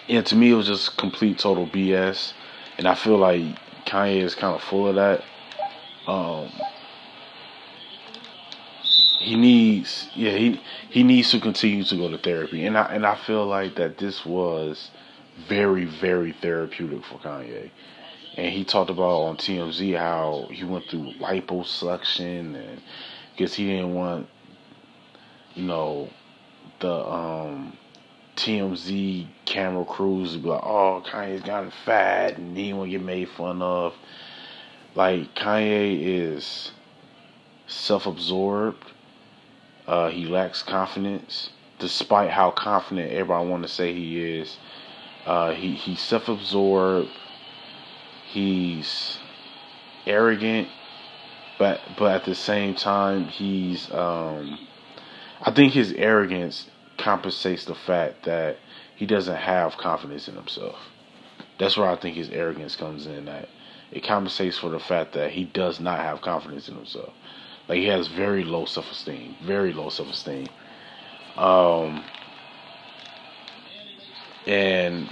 yeah, 0.07 0.23
to 0.23 0.37
me 0.37 0.51
it 0.51 0.55
was 0.55 0.67
just 0.67 0.97
complete 0.97 1.39
total 1.39 1.67
BS, 1.67 2.35
and 2.79 2.87
I 2.87 2.95
feel 2.95 3.19
like 3.19 3.43
Kanye 3.87 4.23
is 4.23 4.35
kind 4.35 4.55
of 4.55 4.63
full 4.63 4.89
of 4.89 4.97
that. 4.97 5.25
Um, 6.07 6.51
he 9.23 9.37
needs 9.37 10.09
yeah 10.15 10.33
he 10.33 10.61
he 10.91 11.03
needs 11.03 11.31
to 11.31 11.41
continue 11.41 11.85
to 11.85 11.97
go 11.97 12.11
to 12.11 12.19
therapy. 12.19 12.67
And 12.67 12.77
I 12.77 12.95
and 12.95 13.07
I 13.07 13.15
feel 13.15 13.47
like 13.47 13.77
that 13.77 13.99
this 13.99 14.27
was 14.27 14.91
very 15.49 15.85
very 15.85 16.33
therapeutic 16.33 17.05
for 17.05 17.19
Kanye. 17.19 17.71
And 18.37 18.53
he 18.53 18.65
talked 18.65 18.91
about 18.91 19.23
on 19.23 19.37
TMZ 19.37 19.97
how 19.97 20.49
he 20.51 20.65
went 20.65 20.87
through 20.87 21.13
liposuction 21.21 22.57
and 22.57 22.83
because 23.33 23.55
he 23.55 23.67
didn't 23.67 23.95
want 23.95 24.29
you 25.55 25.65
know 25.65 26.11
the 26.81 26.93
um 26.93 27.77
TMZ 28.37 29.29
camera 29.45 29.85
crews 29.85 30.33
to 30.33 30.39
be 30.39 30.49
like 30.49 30.65
oh 30.65 31.03
Kanye's 31.07 31.43
gotten 31.43 31.73
fat 31.85 32.39
and 32.39 32.57
he 32.57 32.73
won't 32.73 32.91
get 32.91 33.03
made 33.03 33.29
fun 33.29 33.63
of. 33.63 33.95
Like 34.95 35.35
Kanye 35.35 36.03
is 36.03 36.73
self-absorbed 37.67 38.93
uh, 39.87 40.11
he 40.11 40.27
lacks 40.27 40.63
confidence, 40.63 41.51
despite 41.79 42.31
how 42.31 42.51
confident 42.51 43.11
everybody 43.11 43.49
want 43.49 43.63
to 43.63 43.69
say 43.69 43.93
he 43.93 44.39
is. 44.39 44.57
Uh, 45.27 45.53
he 45.53 45.75
he's 45.75 46.01
self-absorbed. 46.01 47.09
He's 48.31 49.19
arrogant, 50.07 50.69
but 51.59 51.81
but 51.99 52.15
at 52.15 52.25
the 52.25 52.35
same 52.35 52.75
time, 52.75 53.25
he's. 53.25 53.91
Um, 53.93 54.59
I 55.41 55.51
think 55.51 55.73
his 55.73 55.93
arrogance 55.93 56.71
compensates 56.99 57.65
the 57.65 57.75
fact 57.75 58.25
that 58.25 58.59
he 58.95 59.07
doesn't 59.07 59.35
have 59.37 59.77
confidence 59.77 60.29
in 60.29 60.37
himself. 60.37 60.77
That's 61.59 61.77
where 61.77 61.89
I 61.89 61.97
think 61.97 62.17
his 62.17 62.31
arrogance 62.31 62.77
comes 62.77 63.07
in. 63.07 63.25
That 63.25 63.49
it 63.91 64.05
compensates 64.05 64.59
for 64.59 64.71
the 64.71 64.79
fact 64.79 65.15
that 65.15 65.33
he 65.33 65.45
does 65.45 65.81
not 65.81 65.99
have 65.99 66.21
confidence 66.21 66.69
in 66.69 66.77
himself. 66.77 67.13
Like 67.69 67.79
he 67.79 67.87
has 67.87 68.09
very 68.09 68.45
low 68.45 68.65
self 68.65 68.91
esteem, 68.91 69.37
very 69.43 69.73
low 69.73 69.89
self 69.89 70.11
esteem. 70.11 70.49
Um, 71.37 72.05
and 74.47 75.09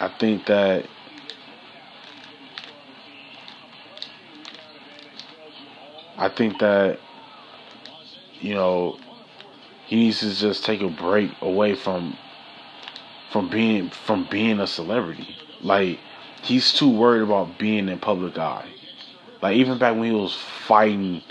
I 0.00 0.08
think 0.08 0.46
that 0.46 0.86
I 6.16 6.28
think 6.28 6.58
that 6.58 6.98
you 8.40 8.54
know 8.54 8.98
he 9.86 9.96
needs 9.96 10.20
to 10.20 10.34
just 10.34 10.64
take 10.64 10.80
a 10.80 10.88
break 10.88 11.30
away 11.40 11.74
from 11.74 12.16
from 13.30 13.48
being 13.48 13.90
from 13.90 14.26
being 14.30 14.58
a 14.60 14.66
celebrity. 14.66 15.36
Like 15.60 15.98
he's 16.42 16.72
too 16.72 16.90
worried 16.90 17.22
about 17.22 17.58
being 17.58 17.88
in 17.88 17.98
public 17.98 18.38
eye. 18.38 18.68
Like 19.42 19.56
even 19.56 19.78
back 19.78 19.94
when 19.94 20.10
he 20.10 20.16
was 20.16 20.34
fighting 20.34 21.22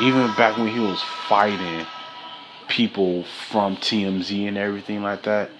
even 0.00 0.32
back 0.36 0.56
when 0.56 0.68
he 0.68 0.78
was 0.78 1.02
fighting 1.28 1.86
people 2.68 3.24
from 3.48 3.76
TMZ 3.76 4.46
and 4.46 4.56
everything 4.56 5.02
like 5.02 5.24
that, 5.24 5.50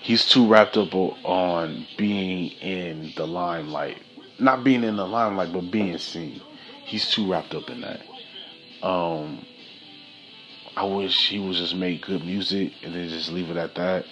he's 0.00 0.28
too 0.28 0.46
wrapped 0.46 0.76
up 0.76 0.94
on 0.94 1.86
being 1.96 2.50
in 2.60 3.12
the 3.16 3.26
limelight. 3.26 3.98
Not 4.38 4.62
being 4.62 4.84
in 4.84 4.96
the 4.96 5.06
limelight, 5.06 5.52
but 5.52 5.70
being 5.70 5.98
seen. 5.98 6.40
He's 6.84 7.10
too 7.10 7.30
wrapped 7.30 7.54
up 7.54 7.70
in 7.70 7.80
that. 7.80 8.00
Um, 8.82 9.44
I 10.76 10.84
wish 10.84 11.28
he 11.28 11.38
would 11.38 11.56
just 11.56 11.74
make 11.74 12.06
good 12.06 12.24
music 12.24 12.72
and 12.82 12.94
then 12.94 13.08
just 13.08 13.30
leave 13.30 13.50
it 13.50 13.56
at 13.56 13.74
that. 13.74 14.04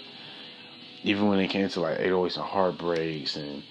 Even 1.03 1.29
when 1.29 1.39
it 1.39 1.49
came 1.49 1.69
to 1.69 1.81
like 1.81 1.99
808s 1.99 2.37
and 2.37 2.45
heartbreaks 2.45 3.37
and 3.37 3.63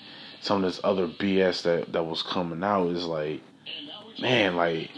some 0.42 0.64
of 0.64 0.72
this 0.72 0.82
other 0.84 1.08
BS 1.08 1.64
that, 1.64 1.92
that 1.92 2.04
was 2.04 2.24
coming 2.24 2.64
out 2.64 2.88
is 2.88 3.06
like, 3.06 3.42
man, 4.20 4.56
like 4.56 4.90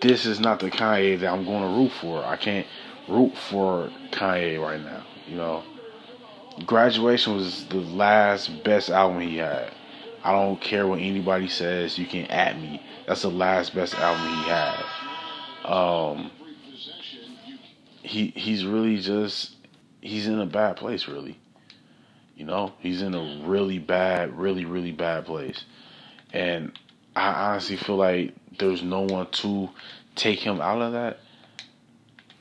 this 0.00 0.26
is 0.26 0.40
not 0.40 0.60
the 0.60 0.70
Kanye 0.70 1.18
that 1.20 1.32
I'm 1.32 1.44
going 1.44 1.62
to 1.62 1.80
root 1.80 1.92
for. 2.00 2.24
I 2.24 2.36
can't 2.36 2.66
root 3.08 3.36
for 3.50 3.90
Kanye 4.12 4.60
right 4.60 4.80
now. 4.80 5.04
You 5.26 5.36
know, 5.36 5.62
Graduation 6.66 7.34
was 7.34 7.66
the 7.66 7.76
last 7.80 8.64
best 8.64 8.90
album 8.90 9.20
he 9.20 9.36
had. 9.36 9.72
I 10.24 10.32
don't 10.32 10.60
care 10.60 10.86
what 10.86 10.98
anybody 10.98 11.48
says. 11.48 11.98
You 11.98 12.06
can 12.06 12.26
at 12.26 12.58
me. 12.58 12.82
That's 13.06 13.22
the 13.22 13.30
last 13.30 13.74
best 13.74 13.94
album 13.94 14.26
he 14.26 14.48
had. 14.48 14.84
Um, 15.64 16.30
he 18.02 18.28
he's 18.36 18.64
really 18.64 18.98
just 18.98 19.56
he's 20.00 20.26
in 20.26 20.40
a 20.40 20.46
bad 20.46 20.76
place. 20.76 21.06
Really, 21.06 21.38
you 22.36 22.44
know, 22.44 22.72
he's 22.80 23.02
in 23.02 23.14
a 23.14 23.42
really 23.46 23.78
bad, 23.78 24.36
really 24.36 24.64
really 24.64 24.92
bad 24.92 25.26
place, 25.26 25.64
and 26.32 26.72
I 27.16 27.50
honestly 27.50 27.76
feel 27.76 27.96
like 27.96 28.34
there's 28.58 28.82
no 28.82 29.00
one 29.00 29.28
to 29.30 29.70
take 30.14 30.40
him 30.40 30.60
out 30.60 30.82
of 30.82 30.92
that 30.92 31.20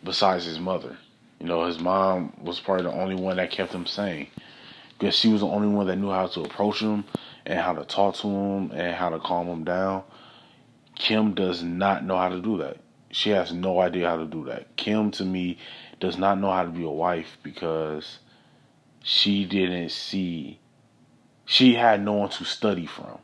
besides 0.04 0.46
his 0.46 0.60
mother. 0.60 0.98
You 1.40 1.48
know, 1.48 1.66
his 1.66 1.80
mom 1.80 2.34
was 2.42 2.60
probably 2.60 2.84
the 2.84 2.92
only 2.92 3.16
one 3.16 3.38
that 3.38 3.52
kept 3.52 3.74
him 3.74 3.86
sane 3.86 4.28
because 4.98 5.16
she 5.16 5.30
was 5.30 5.42
the 5.42 5.48
only 5.48 5.68
one 5.68 5.88
that 5.88 5.98
knew 5.98 6.10
how 6.10 6.28
to 6.28 6.42
approach 6.42 6.80
him 6.80 7.06
and 7.46 7.60
how 7.60 7.74
to 7.74 7.86
talk 7.86 8.16
to 8.16 8.28
him 8.28 8.72
and 8.72 8.96
how 8.96 9.10
to 9.10 9.20
calm 9.20 9.48
him 9.48 9.64
down. 9.64 10.04
Kim 10.96 11.34
does 11.34 11.62
not 11.62 12.04
know 12.04 12.18
how 12.18 12.30
to 12.30 12.42
do 12.42 12.58
that. 12.58 12.78
She 13.12 13.30
has 13.30 13.54
no 13.54 13.80
idea 13.80 14.10
how 14.10 14.18
to 14.18 14.26
do 14.26 14.46
that. 14.46 14.76
Kim, 14.76 15.12
to 15.12 15.24
me, 15.24 15.60
does 16.00 16.18
not 16.18 16.40
know 16.40 16.52
how 16.52 16.64
to 16.64 16.70
be 16.70 16.84
a 16.84 16.90
wife 16.90 17.38
because 17.44 18.20
she 19.04 19.46
didn't 19.46 19.92
see, 19.92 20.60
she 21.46 21.76
had 21.76 22.04
no 22.04 22.14
one 22.14 22.30
to 22.30 22.44
study 22.44 22.86
from 22.86 23.20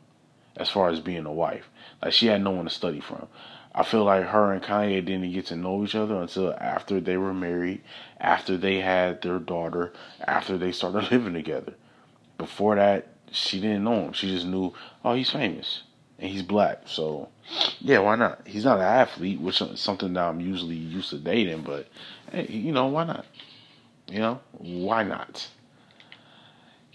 as 0.56 0.70
far 0.70 0.90
as 0.90 1.00
being 1.00 1.26
a 1.26 1.32
wife. 1.32 1.68
Like, 2.02 2.12
she 2.12 2.26
had 2.26 2.42
no 2.42 2.50
one 2.50 2.64
to 2.64 2.70
study 2.70 3.00
from. 3.00 3.28
I 3.74 3.82
feel 3.82 4.04
like 4.04 4.26
her 4.26 4.52
and 4.52 4.62
Kanye 4.62 5.04
didn't 5.04 5.32
get 5.32 5.46
to 5.46 5.56
know 5.56 5.82
each 5.82 5.96
other 5.96 6.14
until 6.14 6.54
after 6.54 7.00
they 7.00 7.16
were 7.16 7.34
married, 7.34 7.82
after 8.20 8.56
they 8.56 8.80
had 8.80 9.20
their 9.22 9.40
daughter, 9.40 9.92
after 10.20 10.56
they 10.56 10.70
started 10.70 11.10
living 11.10 11.34
together. 11.34 11.74
Before 12.38 12.76
that, 12.76 13.08
she 13.32 13.60
didn't 13.60 13.84
know 13.84 14.06
him. 14.06 14.12
She 14.12 14.28
just 14.28 14.46
knew, 14.46 14.72
oh, 15.04 15.14
he's 15.14 15.30
famous 15.30 15.82
and 16.18 16.30
he's 16.30 16.42
black. 16.42 16.82
So, 16.86 17.28
yeah, 17.80 17.98
why 17.98 18.16
not? 18.16 18.46
He's 18.46 18.64
not 18.64 18.78
an 18.78 18.84
athlete, 18.84 19.40
which 19.40 19.60
is 19.60 19.80
something 19.80 20.12
that 20.14 20.24
I'm 20.28 20.40
usually 20.40 20.76
used 20.76 21.10
to 21.10 21.18
dating, 21.18 21.62
but 21.62 21.88
hey, 22.30 22.46
you 22.46 22.72
know, 22.72 22.86
why 22.86 23.04
not? 23.04 23.26
You 24.06 24.18
know, 24.20 24.40
why 24.52 25.02
not? 25.02 25.48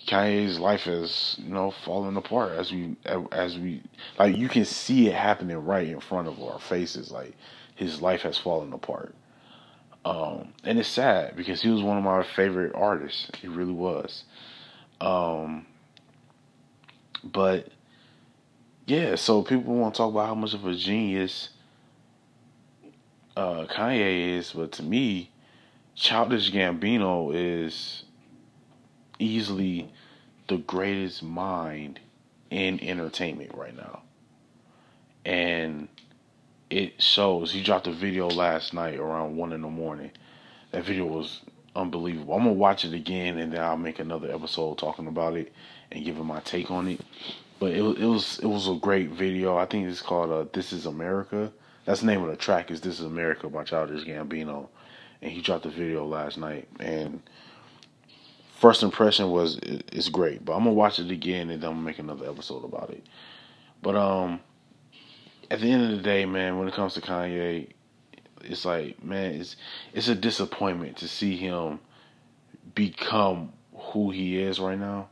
Kanye's 0.10 0.60
life 0.60 0.82
has 0.84 1.36
you 1.40 1.54
know 1.54 1.72
fallen 1.86 2.18
apart 2.18 2.54
as 2.54 2.72
we 2.72 2.96
as 3.32 3.58
we 3.58 3.84
like 4.18 4.36
you 4.36 4.50
can 4.50 4.66
see 4.66 5.08
it 5.08 5.14
happening 5.14 5.58
right 5.58 5.88
in 5.88 6.00
front 6.00 6.28
of 6.28 6.42
our 6.42 6.60
faces 6.60 7.12
like 7.12 7.36
his 7.76 8.02
life 8.02 8.22
has 8.24 8.38
fallen 8.38 8.74
apart. 8.74 9.16
Um, 10.06 10.54
and 10.64 10.80
it's 10.80 10.90
sad 10.90 11.36
because 11.36 11.62
he 11.62 11.70
was 11.70 11.84
one 11.84 11.98
of 11.98 12.04
my 12.04 12.24
favorite 12.24 12.74
artists. 12.74 13.30
He 13.42 13.48
really 13.48 13.74
was. 13.74 14.24
Um, 15.02 15.66
but 17.24 17.70
yeah 18.86 19.16
so 19.16 19.44
people 19.44 19.76
want 19.76 19.94
to 19.94 19.98
talk 20.00 20.12
about 20.12 20.28
how 20.28 20.36
much 20.36 20.54
of 20.54 20.66
a 20.66 20.76
genius 20.76 21.50
uh, 23.36 23.66
Kanye 23.66 24.38
is 24.38 24.52
but 24.52 24.72
to 24.74 24.84
me 24.84 25.32
Childish 25.96 26.52
Gambino 26.52 27.32
is 27.34 28.04
easily 29.20 29.92
the 30.50 30.58
greatest 30.58 31.24
mind 31.24 32.00
in 32.50 32.80
entertainment 32.82 33.52
right 33.54 33.76
now. 33.76 34.02
And 35.24 35.88
it 36.70 37.02
shows. 37.02 37.52
He 37.52 37.64
dropped 37.64 37.88
a 37.88 37.92
video 37.92 38.28
last 38.28 38.74
night 38.74 39.00
around 39.00 39.38
one 39.38 39.54
in 39.54 39.62
the 39.62 39.70
morning. 39.70 40.12
That 40.72 40.84
video 40.84 41.06
was 41.06 41.42
unbelievable. 41.76 42.34
I'm 42.34 42.44
gonna 42.44 42.54
watch 42.54 42.84
it 42.84 42.94
again 42.94 43.38
and 43.38 43.54
then 43.54 43.62
I'll 43.62 43.78
make 43.78 44.00
another 44.00 44.32
episode 44.32 44.78
talking 44.78 45.08
about 45.08 45.36
it 45.38 45.54
and 45.92 46.04
giving 46.04 46.26
my 46.26 46.40
take 46.42 46.70
on 46.70 46.88
it. 46.88 47.02
But 47.60 47.72
it, 47.72 47.82
it 47.82 48.06
was 48.06 48.40
it 48.40 48.48
was 48.48 48.68
a 48.68 48.76
great 48.76 49.10
video. 49.12 49.58
I 49.58 49.66
think 49.66 49.88
it's 49.88 50.02
called 50.02 50.32
uh, 50.32 50.50
"This 50.52 50.74
Is 50.74 50.86
America." 50.86 51.52
That's 51.86 52.02
the 52.02 52.08
name 52.08 52.24
of 52.24 52.30
the 52.30 52.38
track. 52.38 52.72
Is 52.72 52.82
"This 52.82 53.00
Is 53.00 53.06
America" 53.06 53.50
by 53.50 53.64
Childish 53.64 54.06
Gambino, 54.06 54.68
and 55.22 55.32
he 55.32 55.42
dropped 55.42 55.64
the 55.64 55.70
video 55.70 56.06
last 56.06 56.38
night. 56.38 56.68
And 56.80 57.22
first 58.60 58.84
impression 58.84 59.32
was 59.32 59.58
it's 59.64 60.10
great, 60.10 60.44
but 60.44 60.54
I'm 60.54 60.64
gonna 60.64 60.74
watch 60.74 61.00
it 61.00 61.10
again 61.10 61.50
and 61.50 61.62
then 61.62 61.70
I'm 61.70 61.76
gonna 61.78 61.86
make 61.86 62.00
another 62.00 62.30
episode 62.30 62.66
about 62.66 62.90
it. 62.90 63.06
But 63.82 63.96
um, 63.96 64.42
at 65.50 65.62
the 65.62 65.72
end 65.72 65.84
of 65.84 65.92
the 65.92 66.04
day, 66.04 66.26
man, 66.26 66.60
when 66.60 66.68
it 66.68 66.74
comes 66.74 66.94
to 66.96 67.02
Kanye, 67.02 67.70
it's 68.42 68.66
like 68.66 69.02
man, 69.04 69.36
it's 69.36 69.56
it's 69.94 70.10
a 70.10 70.16
disappointment 70.16 70.98
to 70.98 71.08
see 71.08 71.38
him 71.38 71.80
become 72.76 73.54
who 73.74 74.12
he 74.12 74.38
is 74.42 74.60
right 74.60 74.80
now. 74.80 75.10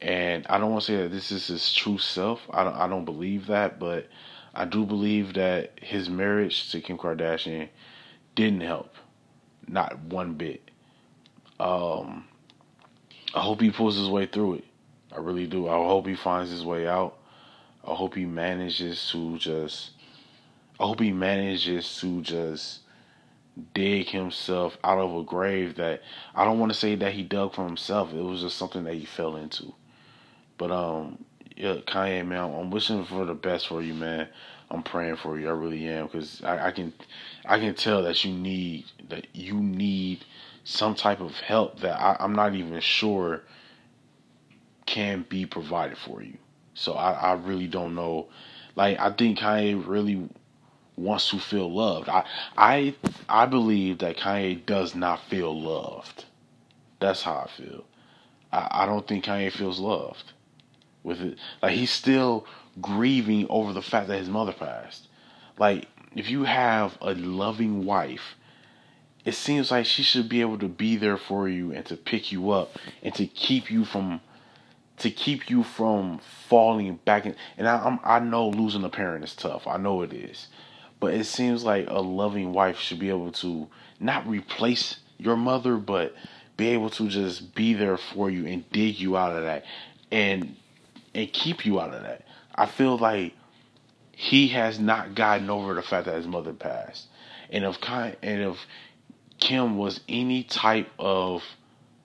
And 0.00 0.46
I 0.48 0.58
don't 0.58 0.70
want 0.70 0.84
to 0.84 0.92
say 0.92 0.96
that 1.02 1.10
this 1.10 1.30
is 1.32 1.48
his 1.48 1.74
true 1.74 1.98
self. 1.98 2.40
I 2.52 2.62
don't 2.62 2.76
I 2.76 2.88
don't 2.88 3.04
believe 3.04 3.48
that, 3.48 3.80
but 3.80 4.06
I 4.54 4.64
do 4.64 4.86
believe 4.86 5.34
that 5.34 5.72
his 5.82 6.08
marriage 6.08 6.70
to 6.70 6.80
Kim 6.80 6.98
Kardashian 6.98 7.68
didn't 8.36 8.62
help, 8.62 8.94
not 9.66 9.98
one 10.04 10.34
bit. 10.34 10.70
Um, 11.58 12.26
I 13.34 13.40
hope 13.40 13.60
he 13.60 13.70
pulls 13.70 13.96
his 13.96 14.08
way 14.08 14.26
through 14.26 14.54
it. 14.54 14.64
I 15.12 15.18
really 15.18 15.46
do. 15.46 15.68
I 15.68 15.74
hope 15.74 16.06
he 16.06 16.14
finds 16.14 16.50
his 16.50 16.64
way 16.64 16.86
out. 16.86 17.16
I 17.84 17.94
hope 17.94 18.14
he 18.14 18.26
manages 18.26 19.08
to 19.10 19.38
just 19.38 19.90
I 20.78 20.84
hope 20.84 21.00
he 21.00 21.12
manages 21.12 21.98
to 22.00 22.22
just 22.22 22.80
dig 23.74 24.08
himself 24.08 24.78
out 24.84 24.98
of 24.98 25.14
a 25.14 25.22
grave 25.22 25.76
that 25.76 26.02
I 26.34 26.44
don't 26.44 26.58
want 26.58 26.72
to 26.72 26.78
say 26.78 26.94
that 26.96 27.12
he 27.12 27.22
dug 27.22 27.54
for 27.54 27.64
himself. 27.64 28.12
It 28.12 28.22
was 28.22 28.40
just 28.40 28.56
something 28.56 28.84
that 28.84 28.94
he 28.94 29.04
fell 29.04 29.36
into. 29.36 29.74
But 30.58 30.70
um 30.70 31.24
yeah, 31.56 31.76
Kanye 31.86 32.26
man, 32.26 32.54
I'm 32.54 32.70
wishing 32.70 33.04
for 33.04 33.24
the 33.24 33.34
best 33.34 33.68
for 33.68 33.82
you, 33.82 33.94
man. 33.94 34.28
I'm 34.70 34.82
praying 34.82 35.16
for 35.16 35.38
you. 35.38 35.48
I 35.48 35.52
really 35.52 35.86
am 35.88 36.06
because 36.06 36.42
I, 36.42 36.68
I 36.68 36.70
can 36.70 36.92
I 37.44 37.58
can 37.58 37.74
tell 37.74 38.02
that 38.04 38.24
you 38.24 38.32
need 38.32 38.84
that 39.08 39.26
you 39.34 39.54
need 39.54 40.24
some 40.64 40.94
type 40.94 41.20
of 41.20 41.32
help 41.40 41.80
that 41.80 42.00
I, 42.00 42.16
am 42.20 42.34
not 42.34 42.54
even 42.54 42.80
sure 42.80 43.42
can 44.86 45.24
be 45.28 45.46
provided 45.46 45.98
for 45.98 46.22
you. 46.22 46.36
So 46.74 46.94
I, 46.94 47.12
I 47.12 47.32
really 47.34 47.66
don't 47.66 47.94
know. 47.94 48.28
Like 48.76 48.98
I 48.98 49.10
think 49.10 49.38
Kanye 49.38 49.86
really 49.86 50.28
wants 50.96 51.30
to 51.30 51.38
feel 51.38 51.72
loved. 51.72 52.08
I 52.08 52.24
I 52.56 52.94
I 53.28 53.46
believe 53.46 53.98
that 53.98 54.16
Kanye 54.16 54.64
does 54.66 54.94
not 54.94 55.22
feel 55.24 55.58
loved. 55.58 56.24
That's 57.00 57.22
how 57.22 57.46
I 57.46 57.50
feel. 57.56 57.84
I, 58.52 58.68
I 58.82 58.86
don't 58.86 59.06
think 59.06 59.24
Kanye 59.24 59.52
feels 59.52 59.78
loved 59.78 60.32
with 61.02 61.20
it. 61.20 61.38
Like 61.62 61.72
he's 61.72 61.90
still 61.90 62.46
grieving 62.80 63.46
over 63.48 63.72
the 63.72 63.82
fact 63.82 64.08
that 64.08 64.18
his 64.18 64.28
mother 64.28 64.52
passed. 64.52 65.08
Like 65.58 65.86
if 66.14 66.30
you 66.30 66.44
have 66.44 66.98
a 67.00 67.14
loving 67.14 67.84
wife 67.84 68.36
it 69.24 69.34
seems 69.34 69.70
like 69.70 69.86
she 69.86 70.02
should 70.02 70.28
be 70.28 70.40
able 70.40 70.58
to 70.58 70.68
be 70.68 70.96
there 70.96 71.16
for 71.16 71.48
you 71.48 71.72
and 71.72 71.84
to 71.86 71.96
pick 71.96 72.32
you 72.32 72.50
up 72.50 72.78
and 73.02 73.14
to 73.14 73.26
keep 73.26 73.70
you 73.70 73.84
from 73.84 74.20
to 74.98 75.10
keep 75.10 75.48
you 75.48 75.62
from 75.62 76.18
falling 76.48 76.96
back 77.04 77.24
in 77.24 77.34
and 77.56 77.66
I, 77.66 77.84
I'm, 77.84 77.98
I 78.04 78.18
know 78.20 78.48
losing 78.48 78.84
a 78.84 78.90
parent 78.90 79.24
is 79.24 79.34
tough. 79.34 79.66
I 79.66 79.78
know 79.78 80.02
it 80.02 80.12
is. 80.12 80.48
But 80.98 81.14
it 81.14 81.24
seems 81.24 81.64
like 81.64 81.88
a 81.88 82.00
loving 82.00 82.52
wife 82.52 82.78
should 82.78 82.98
be 82.98 83.08
able 83.08 83.32
to 83.32 83.68
not 83.98 84.26
replace 84.26 84.96
your 85.16 85.36
mother 85.36 85.76
but 85.76 86.14
be 86.56 86.68
able 86.68 86.90
to 86.90 87.08
just 87.08 87.54
be 87.54 87.72
there 87.72 87.96
for 87.96 88.28
you 88.28 88.46
and 88.46 88.70
dig 88.70 89.00
you 89.00 89.16
out 89.16 89.34
of 89.34 89.42
that 89.44 89.64
and 90.10 90.56
and 91.14 91.32
keep 91.32 91.64
you 91.66 91.80
out 91.80 91.94
of 91.94 92.02
that. 92.02 92.24
I 92.54 92.66
feel 92.66 92.98
like 92.98 93.34
he 94.12 94.48
has 94.48 94.78
not 94.78 95.14
gotten 95.14 95.48
over 95.48 95.72
the 95.74 95.82
fact 95.82 96.06
that 96.06 96.14
his 96.14 96.26
mother 96.26 96.52
passed. 96.52 97.06
And 97.48 97.64
if 97.64 97.80
kind 97.80 98.16
and 98.22 98.42
if 98.42 98.58
Kim 99.40 99.76
was 99.76 100.00
any 100.08 100.42
type 100.42 100.90
of 100.98 101.42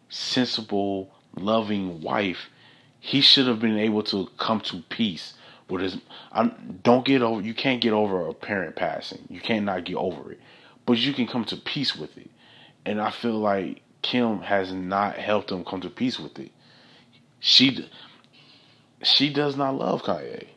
sensible, 0.09 1.13
loving 1.35 2.01
wife, 2.01 2.49
he 2.99 3.21
should 3.21 3.47
have 3.47 3.59
been 3.59 3.77
able 3.77 4.01
to 4.03 4.27
come 4.37 4.61
to 4.61 4.81
peace 4.89 5.33
With 5.69 5.81
his, 5.81 5.97
I'm 6.31 6.79
don't 6.83 7.05
get 7.05 7.21
over. 7.21 7.41
You 7.41 7.53
can't 7.53 7.81
get 7.81 7.93
over 7.93 8.27
a 8.27 8.33
parent 8.33 8.75
passing. 8.75 9.27
You 9.29 9.41
can't 9.41 9.65
not 9.65 9.83
get 9.85 9.95
over 9.95 10.31
it, 10.31 10.39
but 10.85 10.97
you 10.97 11.13
can 11.13 11.27
come 11.27 11.45
to 11.45 11.57
peace 11.57 11.95
with 11.95 12.17
it. 12.17 12.31
And 12.85 13.01
I 13.01 13.11
feel 13.11 13.39
like 13.39 13.81
Kim 14.01 14.41
has 14.41 14.71
not 14.71 15.15
helped 15.17 15.51
him 15.51 15.65
come 15.65 15.81
to 15.81 15.89
peace 15.89 16.19
with 16.19 16.39
it. 16.39 16.51
She 17.39 17.87
she 19.03 19.31
does 19.31 19.55
not 19.55 19.75
love 19.75 20.03
Kanye. 20.03 20.47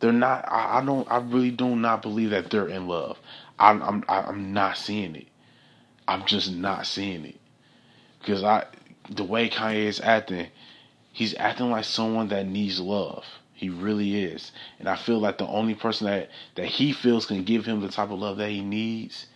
They're 0.00 0.12
not. 0.12 0.44
I, 0.48 0.78
I 0.78 0.84
don't. 0.84 1.10
I 1.10 1.18
really 1.18 1.50
do 1.50 1.76
not 1.76 2.02
believe 2.02 2.30
that 2.30 2.50
they're 2.50 2.68
in 2.68 2.88
love. 2.88 3.18
I'm. 3.58 3.82
I'm. 3.82 4.04
I'm 4.08 4.52
not 4.52 4.76
seeing 4.76 5.16
it. 5.16 5.28
I'm 6.08 6.24
just 6.24 6.52
not 6.52 6.86
seeing 6.86 7.24
it 7.24 7.40
because 8.20 8.42
I 8.42 8.66
the 9.10 9.24
way 9.24 9.48
Kanye 9.48 9.84
is 9.84 10.00
acting, 10.00 10.48
he's 11.12 11.34
acting 11.36 11.70
like 11.70 11.84
someone 11.84 12.28
that 12.28 12.46
needs 12.46 12.80
love. 12.80 13.24
He 13.54 13.70
really 13.70 14.22
is, 14.22 14.52
and 14.78 14.88
I 14.88 14.96
feel 14.96 15.18
like 15.18 15.38
the 15.38 15.46
only 15.46 15.74
person 15.74 16.06
that 16.06 16.30
that 16.56 16.66
he 16.66 16.92
feels 16.92 17.26
can 17.26 17.44
give 17.44 17.64
him 17.64 17.80
the 17.80 17.88
type 17.88 18.10
of 18.10 18.18
love 18.18 18.36
that 18.36 18.50
he 18.50 18.60
needs, 18.60 19.26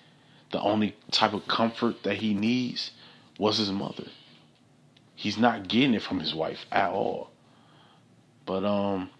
the 0.50 0.61
only 0.61 0.96
type 1.11 1.33
of 1.33 1.48
comfort 1.48 2.02
that 2.02 2.16
he 2.16 2.35
needs, 2.35 2.90
was 3.38 3.59
his 3.59 3.72
mother. 3.72 4.04
He's 5.14 5.38
not 5.38 5.68
getting 5.68 5.94
it 5.94 6.02
from 6.02 6.20
his 6.20 6.35
wife 6.35 6.66
at 6.70 6.90
all. 6.90 7.30
But 8.44 8.64
um, 8.64 9.11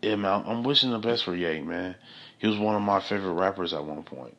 yeah, 0.00 0.16
man, 0.16 0.44
I'm 0.46 0.62
wishing 0.62 0.90
the 0.90 0.98
best 0.98 1.24
for 1.24 1.34
Ye, 1.34 1.60
man. 1.60 1.96
He 2.38 2.46
was 2.46 2.58
one 2.58 2.74
of 2.76 2.82
my 2.82 3.00
favorite 3.00 3.32
rappers 3.32 3.72
at 3.72 3.84
one 3.84 4.02
point. 4.02 4.36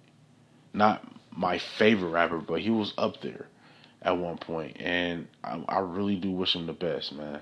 Not 0.74 1.04
my 1.36 1.58
favorite 1.58 2.10
rapper, 2.10 2.38
but 2.38 2.62
he 2.62 2.70
was 2.70 2.94
up 2.98 3.22
there 3.22 3.48
at 4.02 4.18
one 4.18 4.38
point, 4.38 4.78
and 4.80 5.28
I, 5.44 5.64
I 5.68 5.80
really 5.80 6.16
do 6.16 6.32
wish 6.32 6.56
him 6.56 6.68
the 6.68 6.74
best, 6.74 7.14
man. 7.14 7.42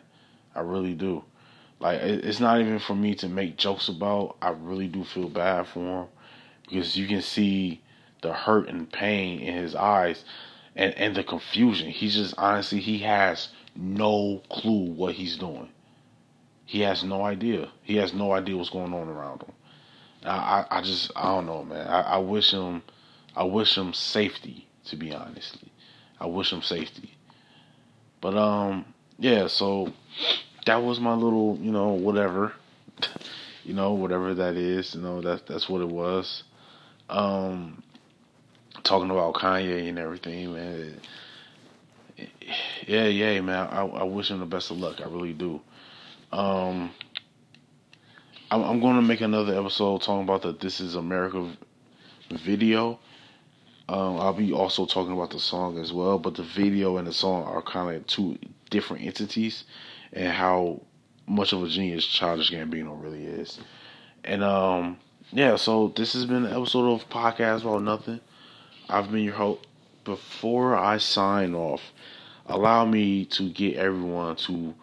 I 0.56 0.62
really 0.62 0.94
do. 0.94 1.24
Like 1.80 2.00
it's 2.02 2.40
not 2.40 2.62
even 2.62 2.80
for 2.80 2.96
me 2.96 3.14
to 3.16 3.28
make 3.28 3.58
jokes 3.58 3.90
about. 3.90 4.38
I 4.42 4.52
really 4.52 4.88
do 4.88 5.04
feel 5.04 5.28
bad 5.28 5.68
for 5.68 6.04
him 6.04 6.08
because 6.64 6.96
you 6.96 7.08
can 7.08 7.22
see 7.22 7.82
the 8.22 8.32
hurt 8.32 8.70
and 8.70 8.90
pain 8.90 9.42
in 9.42 9.56
his 9.56 9.76
eyes 9.76 10.24
and, 10.76 10.94
and 10.94 11.16
the 11.16 11.24
confusion. 11.24 11.90
He's 11.90 12.16
just 12.16 12.36
honestly 12.38 12.80
he 12.80 13.00
has 13.00 13.50
no 13.76 14.42
clue 14.50 14.92
what 14.92 15.16
he's 15.16 15.36
doing. 15.36 15.70
He 16.66 16.80
has 16.82 17.04
no 17.04 17.26
idea. 17.26 17.70
He 17.84 17.98
has 17.98 18.14
no 18.14 18.32
idea 18.32 18.56
what's 18.56 18.70
going 18.70 18.94
on 18.94 19.10
around 19.10 19.42
him. 19.44 19.52
I, 20.24 20.66
I, 20.70 20.78
I 20.78 20.82
just 20.82 21.12
I 21.18 21.24
don't 21.24 21.46
know, 21.46 21.66
man. 21.66 21.86
I, 21.86 22.02
I 22.02 22.18
wish 22.20 22.52
him 22.52 22.82
I 23.36 23.44
wish 23.44 23.78
him 23.78 23.94
safety, 23.94 24.68
to 24.86 24.96
be 24.96 25.14
honestly. 25.14 25.72
I 26.20 26.28
wish 26.28 26.52
him 26.52 26.62
safety. 26.62 27.16
But 28.22 28.38
um 28.38 28.86
yeah, 29.18 29.48
so 29.48 29.94
that 30.66 30.84
was 30.84 31.00
my 31.00 31.14
little, 31.14 31.58
you 31.62 31.72
know, 31.72 31.90
whatever. 31.90 32.54
you 33.64 33.74
know, 33.74 33.94
whatever 33.94 34.34
that 34.34 34.56
is, 34.56 34.96
you 34.96 35.02
know, 35.02 35.22
that 35.22 35.48
that's 35.48 35.70
what 35.70 35.82
it 35.82 35.90
was. 35.90 36.44
Um 37.10 37.84
talking 38.84 39.10
about 39.10 39.36
Kanye 39.36 39.90
and 39.90 40.00
everything, 40.00 40.54
man. 40.54 41.00
Yeah, 42.88 43.06
yeah, 43.06 43.42
man. 43.42 43.68
I, 43.68 43.82
I 43.82 44.04
wish 44.04 44.30
him 44.30 44.40
the 44.40 44.46
best 44.46 44.72
of 44.72 44.78
luck. 44.78 45.02
I 45.02 45.06
really 45.06 45.34
do. 45.34 45.62
Um, 46.32 46.92
I'm, 48.52 48.62
I'm 48.64 48.80
going 48.80 48.96
to 48.96 49.02
make 49.02 49.22
another 49.22 49.58
episode 49.60 50.02
talking 50.02 50.24
about 50.24 50.42
the 50.42 50.54
"This 50.54 50.80
Is 50.80 50.96
America" 50.96 51.52
video. 52.30 53.00
Um, 53.94 54.20
I'll 54.20 54.34
be 54.34 54.52
also 54.52 54.88
talking 54.88 55.14
about 55.14 55.30
the 55.30 55.40
song 55.40 55.78
as 55.78 55.94
well, 55.94 56.18
but 56.18 56.34
the 56.34 56.42
video 56.42 56.98
and 56.98 57.08
the 57.08 57.14
song 57.14 57.44
are 57.44 57.62
kind 57.62 57.96
of 57.96 58.08
two 58.08 58.40
different 58.72 59.06
entities, 59.06 59.66
and 60.12 60.34
how 60.34 60.82
much 61.28 61.54
of 61.54 61.62
a 61.62 61.68
genius 61.68 62.04
Childish 62.04 62.52
Gambino 62.52 63.00
really 63.00 63.24
is. 63.24 63.60
And 64.24 64.44
um, 64.44 64.98
yeah, 65.32 65.58
so 65.58 65.94
this 65.96 66.14
has 66.14 66.26
been 66.26 66.46
an 66.46 66.52
episode 66.52 66.92
of 66.92 67.08
Podcast 67.08 67.62
About 67.62 67.84
Nothing. 67.84 68.20
I've 68.90 69.12
been 69.12 69.24
your 69.24 69.36
host. 69.36 69.68
Before 70.06 70.76
I 70.76 70.98
sign 70.98 71.54
off, 71.54 71.82
allow 72.48 72.86
me 72.86 73.26
to 73.26 73.48
get 73.52 73.76
everyone 73.76 74.38
to 74.38 74.74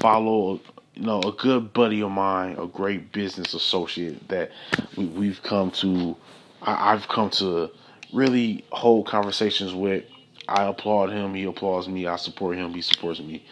follow, 0.00 0.60
you 0.94 1.02
know, 1.02 1.20
a 1.20 1.30
good 1.30 1.72
buddy 1.72 2.02
of 2.02 2.10
mine, 2.10 2.56
a 2.58 2.66
great 2.66 3.12
business 3.12 3.54
associate 3.54 4.26
that 4.28 4.50
we, 4.96 5.28
have 5.28 5.42
come 5.44 5.70
to, 5.70 6.16
I, 6.62 6.92
I've 6.92 7.06
come 7.06 7.30
to 7.30 7.70
really 8.16 8.64
hold 8.72 9.06
conversations 9.06 9.74
with. 9.74 10.04
I 10.48 10.64
applaud 10.64 11.10
him. 11.10 11.34
He 11.34 11.44
applauds 11.44 11.86
me. 11.88 12.06
I 12.06 12.16
support 12.16 12.56
him. 12.56 12.72
He 12.72 12.80
supports 12.80 13.20
me. 13.20 13.44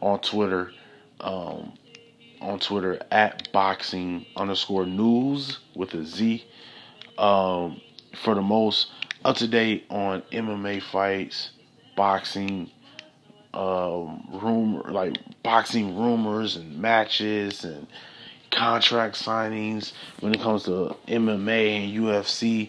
On 0.00 0.18
Twitter, 0.20 0.72
um, 1.20 1.72
on 2.40 2.58
Twitter 2.58 3.00
at 3.10 3.52
boxing 3.52 4.26
underscore 4.36 4.86
news 4.86 5.58
with 5.74 5.94
a 5.94 6.04
Z. 6.04 6.44
Um, 7.18 7.80
for 8.24 8.34
the 8.34 8.40
most 8.40 8.88
up 9.24 9.36
to 9.36 9.46
date 9.46 9.84
on 9.90 10.22
MMA 10.32 10.82
fights, 10.82 11.50
boxing, 11.96 12.70
um, 13.52 14.26
rumor 14.42 14.90
like 14.90 15.18
boxing 15.42 15.98
rumors 15.98 16.56
and 16.56 16.78
matches 16.78 17.64
and 17.64 17.86
contract 18.60 19.16
signings. 19.16 19.92
When 20.20 20.34
it 20.34 20.40
comes 20.42 20.64
to 20.64 20.94
MMA 21.08 21.82
and 21.82 21.98
UFC, 21.98 22.68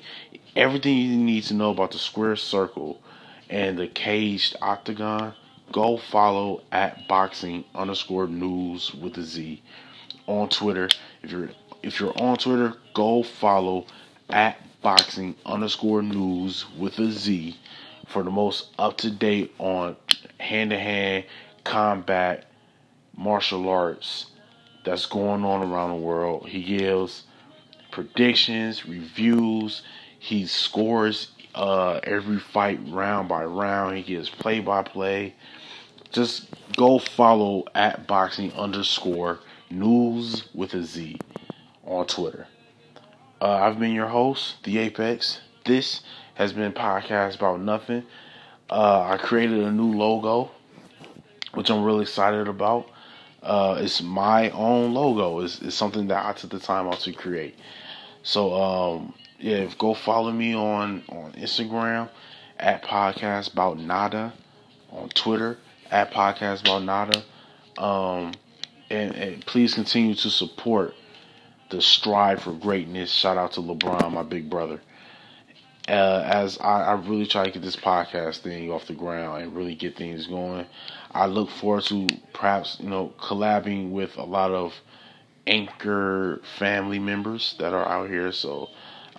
everything 0.56 0.98
you 0.98 1.18
need 1.18 1.44
to 1.44 1.54
know 1.54 1.72
about 1.72 1.92
the 1.92 1.98
square 1.98 2.38
circle 2.38 3.02
and 3.50 3.78
the 3.78 3.88
caged 3.88 4.56
octagon. 4.62 5.34
Go 5.74 5.98
follow 5.98 6.62
at 6.72 7.10
boxing 7.10 7.66
underscore 7.76 8.28
news 8.28 8.94
with 8.96 9.18
a 9.18 9.24
Z 9.24 9.62
on 10.28 10.48
Twitter. 10.48 10.88
If 11.24 11.32
you're 11.32 11.50
if 11.84 12.00
you're 12.00 12.18
on 12.18 12.38
Twitter, 12.38 12.76
go 12.94 13.24
follow 13.24 13.86
at 14.30 14.60
boxing 14.82 15.36
underscore 15.46 16.02
news 16.02 16.66
with 16.78 17.00
a 17.00 17.12
Z 17.12 17.58
for 18.08 18.24
the 18.24 18.32
most 18.32 18.70
up 18.80 18.96
to 19.00 19.12
date 19.12 19.54
on 19.60 19.98
hand 20.40 20.70
to 20.70 20.80
hand 20.80 21.26
combat 21.66 22.46
martial 23.18 23.68
arts 23.68 24.31
that's 24.84 25.06
going 25.06 25.44
on 25.44 25.70
around 25.70 25.90
the 25.92 26.06
world. 26.06 26.48
He 26.48 26.64
gives 26.64 27.24
predictions, 27.92 28.86
reviews, 28.86 29.82
he 30.20 30.46
scores 30.46 31.32
uh, 31.56 32.00
every 32.04 32.40
fight 32.40 32.80
round 32.88 33.28
by 33.28 33.44
round. 33.44 33.98
He 33.98 34.04
gives 34.04 34.30
play 34.30 34.60
by 34.60 34.84
play. 34.84 35.36
Just 36.12 36.48
go 36.78 37.00
follow 37.00 37.66
at 37.74 38.08
boxing 38.08 38.54
underscore 38.54 39.40
news 39.70 40.48
with 40.54 40.74
a 40.74 40.84
Z 40.84 41.18
on 41.86 42.06
Twitter. 42.06 42.48
Uh, 43.42 43.54
I've 43.54 43.80
been 43.80 43.94
your 43.94 44.08
host, 44.08 44.64
The 44.64 44.78
Apex. 44.78 45.40
This 45.66 46.02
has 46.36 46.54
been 46.54 46.74
Podcast 46.74 47.38
About 47.38 47.62
Nothing. 47.62 48.04
Uh, 48.70 49.02
I 49.02 49.18
created 49.18 49.60
a 49.60 49.72
new 49.72 49.94
logo, 49.94 50.52
which 51.56 51.72
I'm 51.72 51.84
really 51.84 52.04
excited 52.04 52.48
about. 52.48 52.88
Uh, 53.42 53.78
it's 53.80 54.02
my 54.02 54.50
own 54.52 54.94
logo. 54.94 55.40
It's, 55.40 55.62
it's, 55.62 55.76
something 55.76 56.08
that 56.08 56.26
I 56.26 56.34
took 56.34 56.52
the 56.52 56.60
time 56.60 56.88
out 56.88 57.00
to 57.02 57.12
create. 57.12 57.56
So, 58.24 58.54
um, 58.54 59.14
yeah, 59.40 59.68
go 59.80 59.94
follow 59.96 60.32
me 60.32 60.54
on, 60.54 61.04
on 61.10 61.34
Instagram 61.34 62.10
at 62.60 62.84
Podcast 62.84 63.54
About 63.54 63.80
Nada, 63.80 64.34
on 64.92 65.10
Twitter 65.10 65.58
at 65.90 66.12
Podcast 66.12 66.62
About 66.62 66.84
Nada. 66.84 67.24
Um, 67.78 68.34
and, 68.92 69.16
and 69.16 69.46
please 69.46 69.74
continue 69.74 70.14
to 70.16 70.30
support 70.30 70.94
the 71.72 71.82
strive 71.82 72.44
for 72.44 72.54
greatness. 72.54 73.10
Shout 73.10 73.38
out 73.38 73.54
to 73.54 73.62
LeBron, 73.62 74.12
my 74.12 74.24
big 74.24 74.50
brother. 74.50 74.82
Uh, 75.88 76.24
as 76.26 76.60
I, 76.60 76.84
I, 76.84 76.94
really 76.94 77.26
try 77.26 77.44
to 77.44 77.52
get 77.52 77.64
this 77.64 77.76
podcast 77.76 78.40
thing 78.40 78.72
off 78.72 78.86
the 78.86 78.94
ground 78.94 79.42
and 79.42 79.56
really 79.56 79.74
get 79.74 79.98
things 79.98 80.28
going, 80.28 80.68
I 81.14 81.26
look 81.26 81.50
forward 81.50 81.84
to 81.86 82.08
perhaps 82.34 82.78
you 82.80 82.90
know 82.90 83.14
collabing 83.20 83.92
with 83.92 84.18
a 84.18 84.24
lot 84.24 84.52
of 84.52 84.74
anchor 85.48 86.42
family 86.58 87.00
members 87.00 87.56
that 87.60 87.74
are 87.74 87.88
out 87.88 88.10
here. 88.10 88.32
So 88.32 88.70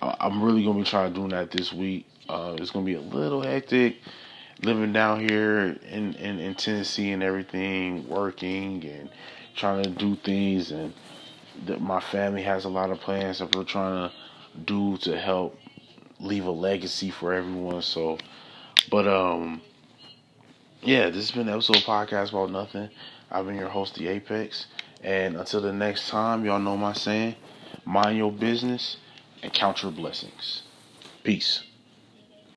I'm 0.01 0.41
really 0.41 0.63
gonna 0.63 0.79
be 0.79 0.85
trying 0.85 1.13
to 1.13 1.21
do 1.21 1.27
that 1.29 1.51
this 1.51 1.71
week. 1.71 2.07
Uh, 2.27 2.55
it's 2.57 2.71
gonna 2.71 2.85
be 2.85 2.95
a 2.95 3.01
little 3.01 3.41
hectic 3.41 3.97
living 4.61 4.93
down 4.93 5.19
here 5.19 5.77
in, 5.89 6.13
in, 6.15 6.39
in 6.39 6.55
Tennessee 6.55 7.11
and 7.11 7.21
everything, 7.21 8.07
working 8.07 8.83
and 8.85 9.09
trying 9.55 9.83
to 9.83 9.89
do 9.89 10.15
things 10.15 10.71
and 10.71 10.93
that 11.65 11.81
my 11.81 11.99
family 11.99 12.41
has 12.41 12.65
a 12.65 12.69
lot 12.69 12.89
of 12.89 12.99
plans 12.99 13.39
that 13.39 13.55
we're 13.55 13.63
trying 13.63 14.09
to 14.09 14.15
do 14.65 14.97
to 14.97 15.19
help 15.19 15.57
leave 16.19 16.45
a 16.45 16.51
legacy 16.51 17.11
for 17.11 17.33
everyone. 17.33 17.81
So, 17.81 18.17
but 18.89 19.07
um, 19.07 19.61
yeah, 20.85 21.05
this 21.07 21.15
has 21.15 21.31
been 21.31 21.47
an 21.47 21.53
episode 21.53 21.77
of 21.77 21.83
podcast 21.83 22.29
about 22.29 22.51
nothing. 22.51 22.89
I've 23.31 23.45
been 23.45 23.55
your 23.55 23.69
host, 23.69 23.95
the 23.95 24.07
Apex, 24.07 24.67
and 25.01 25.37
until 25.37 25.61
the 25.61 25.73
next 25.73 26.09
time, 26.09 26.45
y'all 26.45 26.59
know 26.59 26.77
my 26.77 26.93
saying: 26.93 27.35
mind 27.85 28.17
your 28.17 28.31
business 28.31 28.97
and 29.41 29.53
count 29.53 29.81
your 29.81 29.91
blessings. 29.91 30.63
Peace. 31.23 31.63